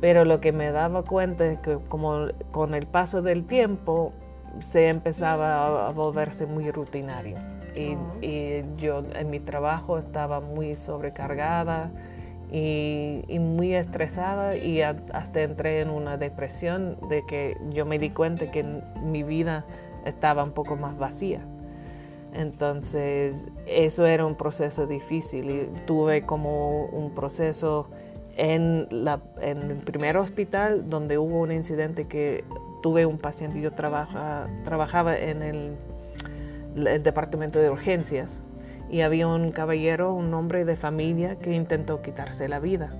[0.00, 4.12] Pero lo que me daba cuenta es que como con el paso del tiempo
[4.60, 7.36] se empezaba a- volverse muy rutinario.
[7.74, 7.96] Y,
[8.78, 11.90] yo en mi trabajo estaba muy sobrecargada
[12.50, 18.50] y, muy estresada y hasta entré en una depresión de que yo me di cuenta
[18.50, 18.64] que
[19.02, 19.64] mi vida
[20.06, 21.40] estaba un poco más vacía.
[22.32, 27.88] Entonces, eso era un proceso difícil y tuve como un proceso
[28.36, 28.86] en
[29.40, 32.44] el primer hospital donde hubo un incidente que
[32.86, 35.76] tuve un paciente, yo trabaja, trabajaba en el,
[36.76, 38.40] el departamento de urgencias
[38.88, 42.94] y había un caballero, un hombre de familia que intentó quitarse la vida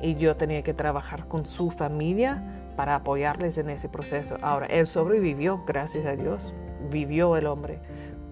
[0.00, 2.42] y yo tenía que trabajar con su familia
[2.74, 4.38] para apoyarles en ese proceso.
[4.40, 6.54] Ahora, él sobrevivió, gracias a Dios,
[6.90, 7.80] vivió el hombre,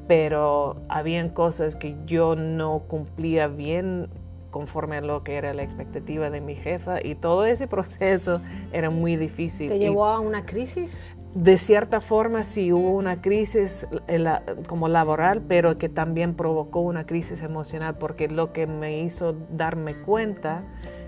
[0.08, 4.08] pero habían cosas que yo no cumplía bien
[4.50, 8.40] conforme a lo que era la expectativa de mi jefa y todo ese proceso
[8.72, 9.68] era muy difícil.
[9.68, 11.02] te Y llevó a una crisis?
[11.32, 16.80] de cierta forma sí hubo una crisis eh, la- como laboral, pero que también provocó
[16.80, 20.64] una crisis emocional porque lo que me hizo darme cuenta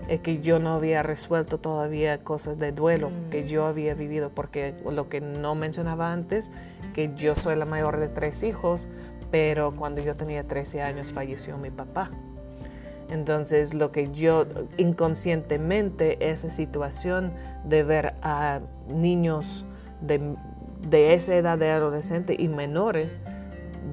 [0.07, 3.29] es que yo no había resuelto todavía cosas de duelo Mm.
[3.31, 6.51] que yo había vivido, porque lo que no mencionaba antes,
[6.93, 8.87] que yo soy la mayor de tres hijos,
[9.29, 12.11] pero cuando yo tenía 13 años falleció mi papá.
[13.13, 14.45] Entonces, lo que yo
[14.77, 17.31] inconscientemente, esa situación
[17.63, 19.65] de ver a niños
[20.01, 20.35] de,
[20.87, 23.21] de esa edad de adolescente y menores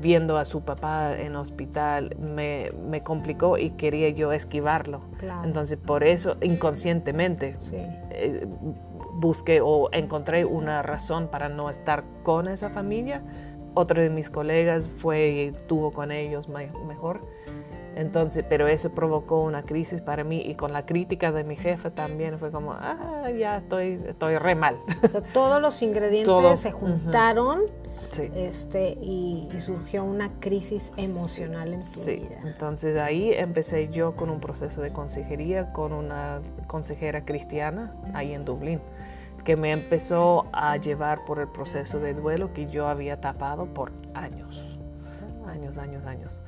[0.01, 5.01] viendo a su papá en hospital me, me complicó y quería yo esquivarlo.
[5.19, 5.43] Claro.
[5.45, 7.77] Entonces, por eso, inconscientemente, Sí.
[7.77, 8.47] eh,
[9.17, 13.21] busqué o encontré una razón para no estar con esa familia.
[13.75, 17.21] Otro de mis colegas fue y estuvo con ellos me- mejor.
[17.97, 21.91] Entonces, pero eso provocó una crisis para mí y con la crítica de mi jefa
[21.91, 24.77] también fue como, ah, ya estoy, estoy re mal.
[25.05, 26.57] O sea, todos los ingredientes Todo.
[26.57, 27.63] se juntaron
[28.13, 28.31] sí.
[28.35, 32.41] este, y, y surgió una crisis emocional en tu Sí, vida.
[32.45, 38.45] entonces ahí empecé yo con un proceso de consejería con una consejera cristiana ahí en
[38.45, 38.81] Dublín.
[39.45, 43.91] que me empezó a llevar por el proceso de duelo que yo había tapado por
[44.15, 44.79] años,
[45.49, 46.41] años, años, años.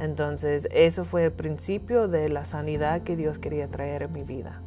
[0.00, 4.62] Entonces, eso fue el principio de la sanidad que Dios quería traer en mi vida.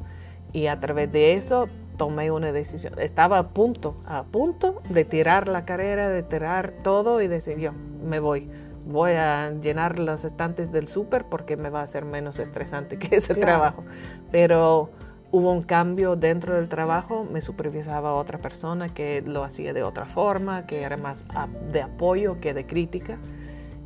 [0.53, 1.67] Y a través de eso
[1.97, 2.93] tomé una decisión.
[2.99, 7.71] Estaba a punto, a punto de tirar la carrera, de tirar todo y decir yo,
[7.73, 8.49] me voy.
[8.85, 13.15] Voy a llenar los estantes del súper porque me va a ser menos estresante que
[13.15, 13.83] ese trabajo.
[14.31, 14.91] Pero
[15.31, 20.05] hubo un cambio dentro del trabajo, me supervisaba otra persona que lo hacía de otra
[20.05, 21.25] forma, que era más
[21.71, 23.17] de apoyo que de crítica.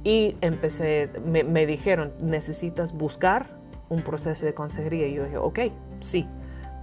[0.03, 3.47] Y empecé, me, me dijeron, necesitas buscar
[3.89, 5.07] un proceso de consejería.
[5.07, 5.59] Y yo dije, ok,
[5.99, 6.27] sí,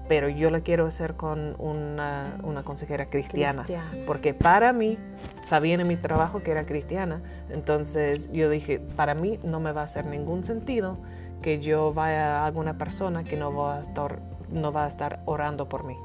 [0.08, 3.64] pero yo lo quiero hacer con una, una consejera cristiana,
[4.06, 4.98] porque para mí,
[5.42, 9.82] sabían en mi trabajo que era cristiana, entonces yo dije, para mí no me va
[9.82, 10.98] a hacer ningún sentido
[11.42, 15.20] que yo vaya a alguna persona que no va a estar, no va a estar
[15.26, 15.96] orando por mí.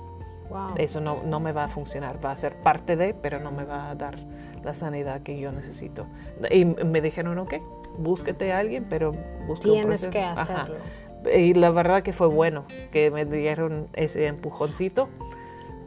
[0.77, 3.63] Eso no, no me va a funcionar, va a ser parte de, pero no me
[3.63, 4.15] va a dar
[4.63, 6.07] la sanidad que yo necesito.
[6.51, 7.55] Y me dijeron, ok,
[7.97, 9.11] búsquete a alguien, pero
[9.47, 10.77] busca Tienes que hacerlo.
[11.33, 15.09] Y la verdad que fue bueno que me dieron ese empujoncito.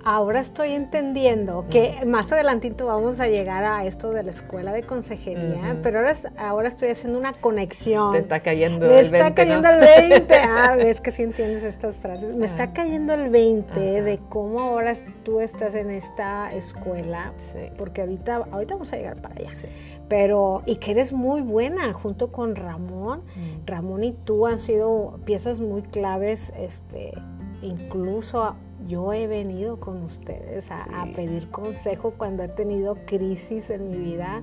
[0.04, 4.82] Ahora estoy entendiendo que más adelantito vamos a llegar a esto de la escuela de
[4.82, 8.12] consejería, pero ahora, ahora estoy haciendo una conexión.
[8.12, 9.10] Te está cayendo el 20.
[9.10, 9.80] Me está cayendo el
[10.10, 10.34] 20.
[10.42, 12.34] Ah, ves que sí entiendes estas frases.
[12.34, 14.94] Me está cayendo el 20 de cómo ahora
[15.24, 17.32] tú estás en esta escuela,
[17.78, 19.50] porque ahorita, ahorita vamos a llegar para allá.
[19.50, 19.68] Sí
[20.08, 23.22] pero y que eres muy buena junto con Ramón.
[23.34, 23.66] Mm.
[23.66, 27.14] Ramón y tú han sido piezas muy claves, este,
[27.62, 28.54] incluso
[28.86, 34.42] yo he venido con ustedes a, pedir consejo cuando he tenido crisis en mi vida.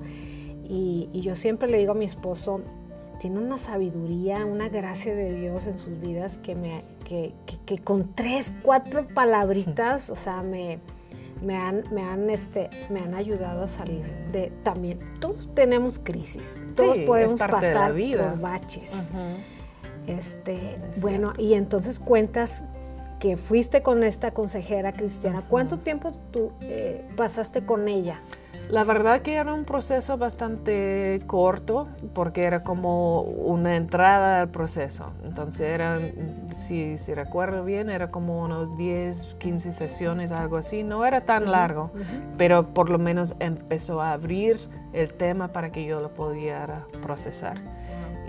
[0.68, 2.60] Y, yo siempre le digo a mi esposo,
[3.18, 7.34] tiene una sabiduría, una gracia de Dios en sus vidas que me que,
[7.66, 10.78] que con tres, cuatro palabritas, o sea, me
[11.42, 14.98] me han, me han, este, me han ayudado a salir de también.
[15.20, 18.92] Todos tenemos crisis, todos podemos pasar por baches.
[20.06, 22.62] Este, bueno, y entonces cuentas
[23.20, 25.44] que fuiste con esta consejera cristiana.
[25.48, 28.20] ¿Cuánto tiempo tú eh, pasaste con ella?
[28.70, 35.12] La verdad que era un proceso bastante corto porque era como una entrada al proceso.
[35.24, 36.12] Entonces eran,
[36.68, 40.84] si, si recuerdo bien, era como unos 10, 15 sesiones, algo así.
[40.84, 41.90] No era tan largo,
[42.38, 44.56] pero por lo menos empezó a abrir
[44.92, 47.58] el tema para que yo lo pudiera procesar.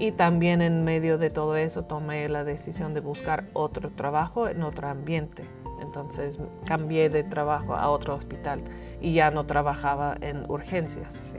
[0.01, 4.63] Y también en medio de todo eso tomé la decisión de buscar otro trabajo en
[4.63, 5.45] otro ambiente.
[5.79, 8.63] Entonces cambié de trabajo a otro hospital
[8.99, 11.35] y ya no trabajaba en urgencias.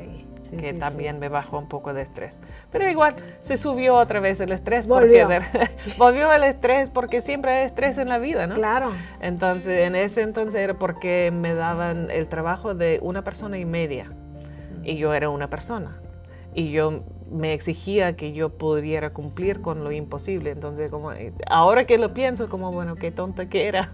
[0.56, 2.38] que también me bajó un poco de estrés.
[2.70, 4.86] Pero igual se subió otra vez el estrés.
[4.86, 5.26] Volvió.
[5.26, 8.54] Porque, volvió el estrés porque siempre hay estrés en la vida, ¿no?
[8.54, 8.92] Claro.
[9.20, 14.06] Entonces, en ese entonces era porque me daban el trabajo de una persona y media.
[14.84, 16.01] Y yo era una persona.
[16.54, 20.50] Y yo me exigía que yo pudiera cumplir con lo imposible.
[20.50, 23.90] Entonces, como eh, ahora que lo pienso, como bueno, qué tonta que era.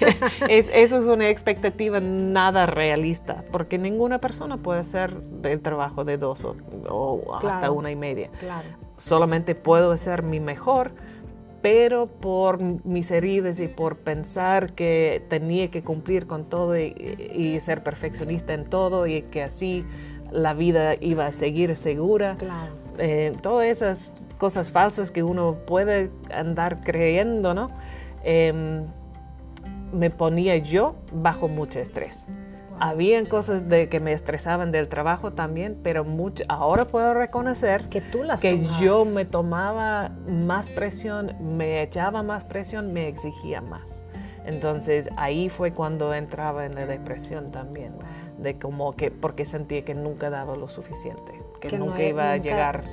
[0.48, 6.44] eso es una expectativa nada realista, porque ninguna persona puede hacer el trabajo de dos
[6.44, 8.30] o, hasta una y media.
[8.96, 10.92] Solamente puedo hacer mi mejor,
[11.62, 17.82] pero por mis heridas y por pensar que tenía que cumplir con todo y ser
[17.82, 19.84] perfeccionista en todo y que así
[20.30, 22.36] la vida iba a seguir segura.
[22.98, 27.70] Eh, todas esas cosas falsas que uno puede andar creyendo, ¿no?
[28.24, 28.84] Em,
[29.92, 32.26] me ponía yo bajo mucho estrés.
[32.80, 38.00] Habían cosas de que me estresaban del trabajo también, pero mucho, ahora puedo reconocer que,
[38.00, 44.04] tú las que yo me tomaba más presión, me echaba más presión, me exigía más.
[44.46, 47.94] Entonces ahí fue cuando entraba en la depresión también
[48.38, 52.84] de como que porque sentía que nunca daba lo suficiente, que, nunca iba a llegar,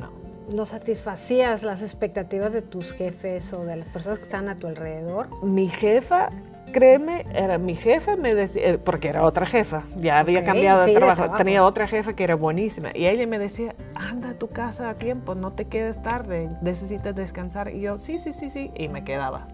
[0.00, 0.10] no.
[0.54, 4.66] ¿No satisfacías las expectativas de tus jefes o de las personas que estaban a tu
[4.66, 5.28] alrededor?
[5.44, 6.30] Mi jefa
[6.74, 10.92] créeme, era mi jefa, me decía, eh, porque era otra jefa, ya había cambiado de,
[10.92, 14.90] trabajo, tenía otra jefa que era buenísima, y ella me decía, anda a tu casa
[14.90, 18.88] a tiempo, no te quedes tarde, necesitas descansar, y yo, sí, sí, sí, sí, y
[18.88, 19.46] me quedaba.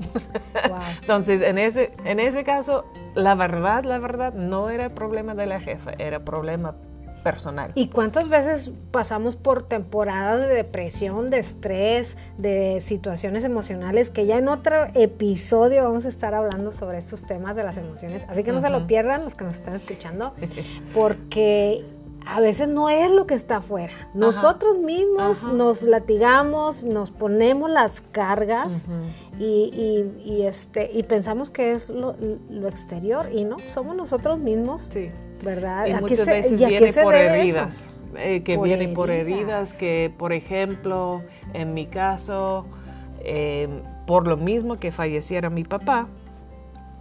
[1.03, 5.61] Entonces, en ese, en ese caso, la verdad, la verdad, no era problema de la
[5.61, 6.75] jefa, era problema
[7.23, 7.73] personal.
[7.75, 14.39] ¿Y cuántas veces pasamos por temporadas de depresión, de estrés, de situaciones emocionales que ya
[14.39, 18.27] en otro episodio vamos a estar hablando sobre estos temas de las emociones?
[18.29, 20.35] Así que no se lo pierdan los que nos están escuchando,
[20.95, 21.85] porque
[22.27, 23.93] a veces no es lo que está afuera.
[24.15, 28.85] Nosotros mismos nos latigamos, nos ponemos las cargas
[29.39, 32.15] y, este, y pensamos que es lo,
[32.69, 35.11] exterior y no, somos nosotros mismos, sí.
[35.43, 35.87] ¿Verdad?
[35.87, 37.89] Y muchas veces viene por heridas.
[38.17, 41.23] Eh, que viene por heridas, que por ejemplo,
[41.55, 42.67] en mi caso,
[43.21, 43.69] eh,
[44.07, 46.09] por lo mismo que falleciera mi papá,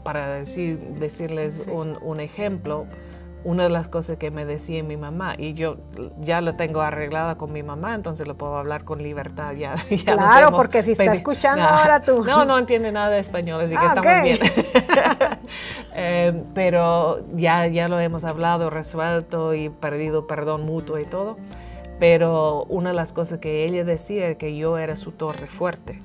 [0.04, 2.86] para decir, decirles un, un ejemplo,
[3.44, 5.78] una de las cosas que me decía mi mamá y yo
[6.20, 9.76] ya lo tengo arreglada con mi mamá, entonces lo puedo hablar con libertad ya.
[10.06, 12.24] claro, porque si está escuchando ahora tú.
[12.24, 14.40] No, no entiende nada de español, así que ah, estamos bien.
[15.96, 21.38] Eh, pero ya, ya lo hemos hablado, resuelto y perdido perdón mutuo y todo.
[22.00, 26.00] Pero una de las cosas que ella decía es que yo era su torre fuerte.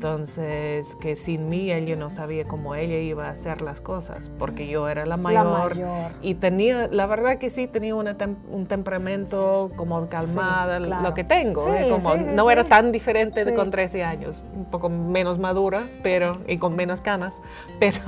[0.00, 4.66] Entonces, que sin mí ella no sabía cómo ella iba a hacer las cosas, porque
[4.66, 5.76] yo era la mayor,
[6.22, 11.90] y tenía, la verdad que sí, tenía un temperamento como calmada, lo que tengo, ¿eh?
[11.90, 16.56] como no era tan diferente de con 13 años, un poco menos madura, pero y
[16.56, 17.38] con menos canas,
[17.78, 18.00] pero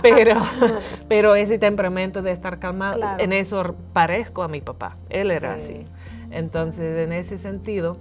[0.00, 0.40] pero
[1.08, 5.84] pero ese temperamento de estar calmada, en eso parezco a mi papá, él era así.
[6.30, 7.98] Entonces, en ese sentido,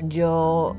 [0.00, 0.74] yo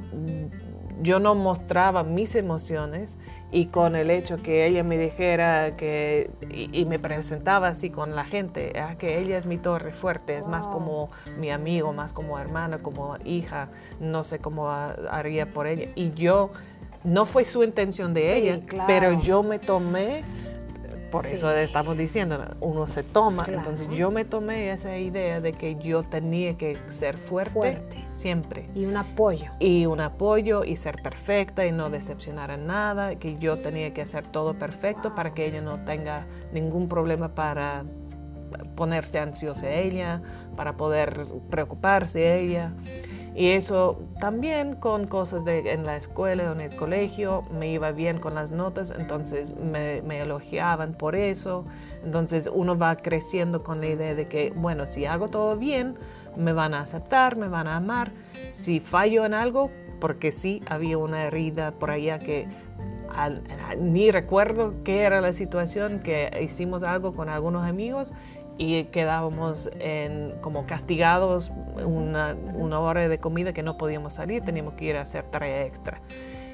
[1.02, 3.18] yo no mostraba mis emociones
[3.52, 8.24] y con el hecho que ella me dijera que y, me presentaba así con la
[8.24, 12.40] gente, ah, que ella es mi torre fuerte, es más como mi amigo, más como
[12.40, 13.70] hermana, como hija,
[14.00, 15.90] no sé cómo haría por ella.
[15.96, 16.52] Y yo,
[17.04, 20.24] no fue su intención de ella, pero yo me tomé
[21.12, 23.46] por eso estamos diciendo, uno se toma.
[23.48, 28.70] Entonces yo me tomé esa idea de que yo tenía que ser fuerte, siempre.
[28.74, 29.52] Y un apoyo.
[29.60, 34.02] Y un apoyo y ser perfecta y no decepcionar a nada, que yo tenía que
[34.02, 37.84] hacer todo perfecto para que ella no tenga ningún problema para
[38.76, 40.22] ponerse ansiosa ella,
[40.56, 42.74] para poder preocuparse ella.
[43.34, 47.92] Y eso también con cosas de, en la escuela o en el colegio, me iba
[47.92, 51.66] bien con las notas, entonces me, elogiaban por eso.
[52.04, 55.96] Entonces uno va creciendo con la idea de que, bueno, si hago todo bien,
[56.36, 58.12] me van a aceptar, me van a amar.
[58.50, 59.72] Si fallo en algo,
[60.02, 62.48] porque sí había una herida por allá que
[63.78, 68.12] ni recuerdo qué era la situación, que hicimos algo con algunos amigos
[68.62, 71.52] y quedábamos en, como castigados
[71.84, 75.66] una, una, hora de comida que no podíamos salir, teníamos que ir a hacer tarea
[75.66, 76.00] extra.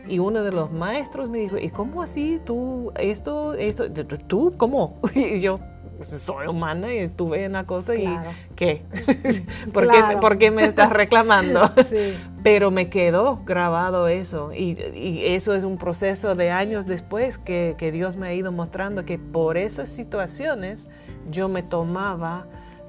[0.08, 3.91] Y uno de los maestros me dijo, ¿y cómo así tú, esto, esto,
[4.26, 5.01] tú, cómo?
[5.16, 5.60] Y yo,
[6.03, 8.08] soy humana y estuve en la cosa y
[8.55, 8.84] ¿qué?
[9.74, 11.70] ¿Por, qué ¿Por, qué me estás reclamando?
[12.41, 17.76] Pero me quedó grabado eso y, y, eso es un proceso de años después que,
[17.78, 20.88] que Dios me ha ido mostrando que por esas situaciones
[21.30, 22.45] yo me tomaba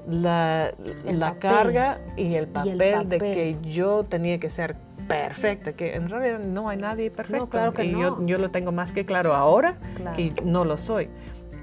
[0.07, 0.71] la,
[1.05, 4.75] la carga y el, papel de que yo tenía que ser
[5.07, 7.73] perfecta, que en realidad no hay nadie perfecto.
[7.81, 9.77] y yo, yo, lo tengo más que claro ahora
[10.15, 11.09] que no lo soy.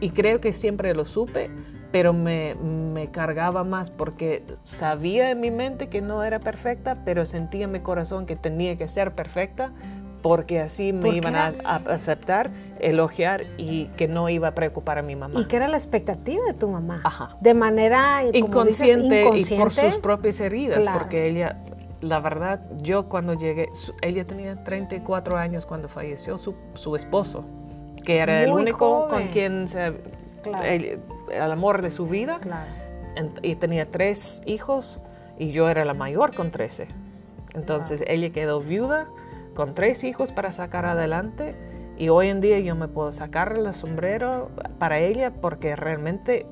[0.00, 1.50] Y creo que siempre lo supe,
[1.90, 7.24] pero me, me, cargaba más porque sabía en mi mente que no era perfecta, pero
[7.24, 9.72] sentía en mi corazón que tenía que ser perfecta
[10.26, 11.54] porque así me iban a,
[11.86, 12.50] aceptar,
[12.80, 15.38] elogiar y que no iba a preocupar a mi mamá.
[15.38, 17.00] Y que era la expectativa de tu mamá.
[17.04, 17.36] Ajá.
[17.40, 21.62] De manera inconsciente, y por sus propias heridas, porque ella,
[22.00, 23.68] la verdad, yo cuando llegué,
[24.02, 27.44] ella tenía 34 años cuando falleció su, su esposo,
[28.04, 29.92] que era el único con quien se,
[30.64, 31.00] el,
[31.52, 32.66] amor de su vida, claro.
[33.42, 34.98] y tenía tres hijos
[35.38, 36.88] y yo era la mayor con 13.
[37.54, 39.06] Entonces ella quedó viuda
[39.56, 41.56] con tres hijos para sacar adelante
[41.98, 46.46] y hoy en día yo me puedo sacar el sombrero para ella porque realmente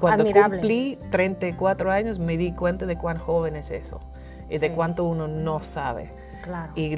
[0.00, 4.00] cuando cumplí 34 años me di cuenta de cuán joven es eso
[4.48, 6.10] y de cuánto uno no sabe.
[6.42, 6.72] Claro.
[6.76, 6.94] Y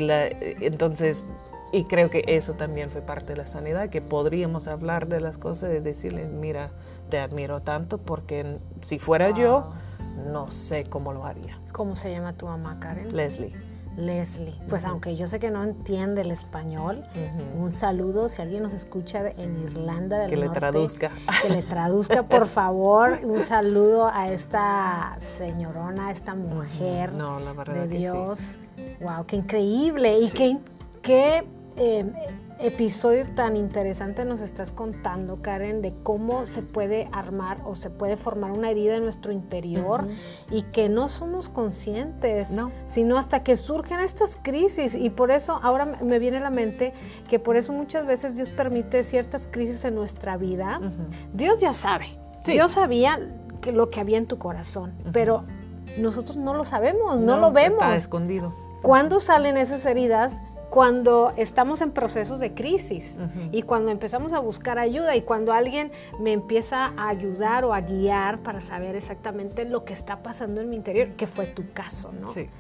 [0.61, 1.25] entonces,
[1.73, 5.39] y creo que eso también fue parte de la sanidad, que podríamos hablar de las
[5.39, 6.71] cosas y decirle, mira,
[7.09, 9.73] te admiro tanto porque si fuera yo,
[10.31, 11.59] no sé cómo lo haría.
[11.73, 13.17] ¿Cómo se llama tu mamá, Karen?
[13.17, 13.76] Leslie.
[13.97, 14.55] Leslie.
[14.69, 17.03] Pues aunque yo sé que no entiende el español,
[17.59, 20.49] un saludo si alguien nos escucha en Irlanda del que Norte.
[20.49, 21.11] le traduzca.
[21.43, 23.19] Que le traduzca, por favor.
[23.25, 28.59] Un saludo a esta señorona, a esta mujer no, la verdad de Dios.
[29.01, 30.19] Wow, qué increíble.
[30.21, 30.59] Y qué,
[31.03, 32.13] qué eh,
[32.59, 38.17] episodio tan interesante nos estás contando, Karen, de cómo se puede armar o se puede
[38.17, 40.07] formar una herida en nuestro interior
[40.51, 44.95] y que no somos conscientes, sino hasta que surgen estas crisis.
[44.95, 46.95] Y por eso ahora me viene a la mente
[47.29, 50.81] que por eso muchas veces Dios permite ciertas crisis en nuestra vida.
[51.33, 52.19] Dios ya sabe.
[52.45, 53.19] Dios sabía
[53.61, 55.45] que, lo que había en tu corazón, pero
[55.99, 57.83] nosotros no lo sabemos, no, lo vemos.
[57.83, 58.55] Está escondido.
[58.83, 60.43] ¿Cuándo salen esas heridas?
[60.77, 63.19] Cuando estamos en procesos de crisis
[63.51, 67.81] y cuando empezamos a buscar ayuda y cuando alguien me empieza a ayudar o a
[67.81, 72.13] guiar para saber exactamente lo que está pasando en mi interior, que fue tu caso,
[72.13, 72.29] ¿no?
[72.29, 72.51] Sí,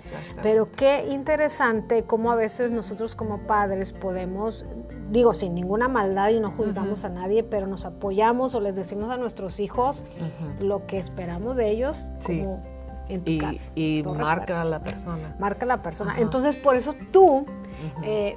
[0.42, 4.64] Pero qué interesante cómo a veces nosotros como padres podemos,
[5.10, 9.10] digo, sin ninguna maldad y no juzgamos a nadie, pero nos apoyamos o les decimos
[9.10, 10.02] a nuestros hijos
[10.58, 12.64] lo que esperamos de ellos como
[13.10, 13.72] en tu y, casa.
[13.74, 15.36] Y marca a la persona.
[15.38, 16.14] Marca a la persona.
[16.18, 17.44] Entonces, por eso tú
[18.02, 18.36] eh,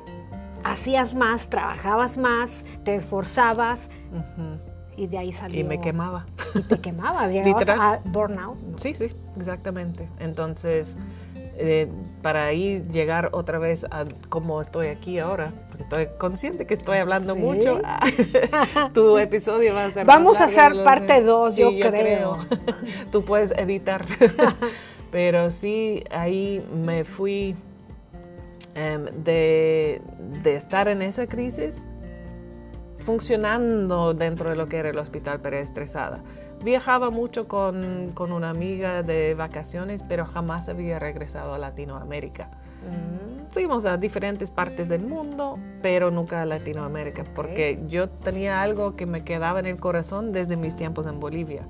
[0.64, 3.90] hacías más, trabajabas más, te esforzabas
[4.98, 5.62] y de ahí salió.
[5.62, 6.26] Y me quemaba.
[6.56, 8.58] Y te quemabas, llegabas a burnout.
[8.78, 10.10] Sí, sí, exactamente.
[10.20, 10.98] Entonces,
[11.62, 11.88] eh,
[12.22, 16.98] para ahí llegar otra vez a como estoy aquí ahora, porque estoy consciente que estoy
[16.98, 17.82] hablando mucho,
[18.94, 20.06] tu episodio va a ser...
[20.06, 22.38] Vamos a hacer parte 2, yo, creo.
[23.12, 24.06] Tú puedes editar.
[25.12, 27.56] Pero sí, ahí me fui
[28.80, 30.02] Em, de,
[30.46, 31.78] estar en esa crisis
[33.00, 36.22] funcionando dentro de lo que era el hospital, pero estresada.
[36.64, 42.46] Viajaba mucho con, una amiga de vacaciones, pero jamás había regresado a Latinoamérica.
[42.46, 43.52] Mm.
[43.52, 49.06] Fuimos a diferentes partes del mundo, pero nunca a Latinoamérica, porque yo tenía algo que
[49.06, 51.64] me quedaba en el corazón desde mis tiempos en Bolivia.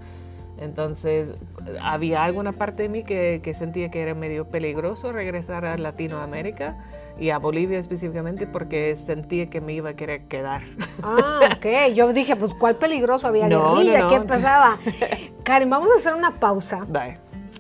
[0.60, 1.34] Entonces,
[1.82, 6.78] había alguna parte de mí que, que, sentía que era medio peligroso regresar a Latinoamérica
[7.20, 10.62] y a Bolivia específicamente porque sentía que me iba a querer quedar.
[11.04, 11.94] Ah, ok.
[11.94, 13.28] Yo dije, pues, ¿cuál peligroso?
[13.28, 14.78] Había guerrilla, ¿qué pasaba?
[15.44, 16.86] Karen, vamos a hacer una pausa.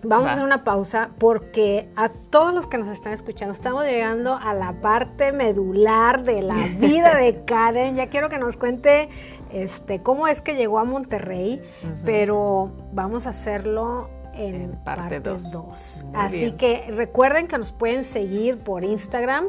[0.01, 4.35] Vamos a hacer una pausa porque a todos los que nos están escuchando estamos llegando
[4.35, 7.97] a la parte medular de la vida de Karen.
[7.97, 9.09] Ya quiero que nos cuente
[9.49, 11.61] este, cómo es que llegó a Monterrey,
[12.05, 16.05] pero vamos a hacerlo en, parte 2.
[16.13, 19.45] Así que recuerden que nos pueden seguir por Instagram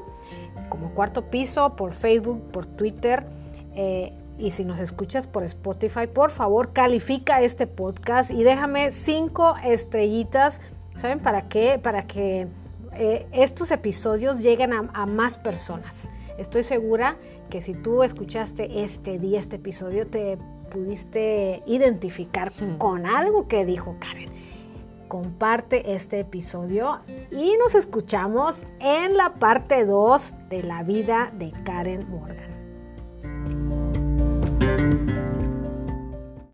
[0.68, 3.24] como cuarto piso, por Facebook, por Twitter.
[3.74, 9.56] Eh, y si nos escuchas por Spotify, por favor califica este podcast y déjame cinco
[9.62, 10.62] estrellitas.
[10.96, 11.78] ¿Saben para qué?
[11.78, 12.48] Para que
[12.94, 15.94] eh, estos episodios lleguen a, más personas.
[16.38, 17.16] Estoy segura
[17.50, 20.38] que si tú escuchaste este día, este episodio, te
[20.72, 22.78] pudiste identificar hmm.
[22.78, 24.30] con algo que dijo Karen
[25.10, 27.00] comparte este episodio
[27.32, 32.48] y nos escuchamos en la parte 2 de la vida de Karen Morgan.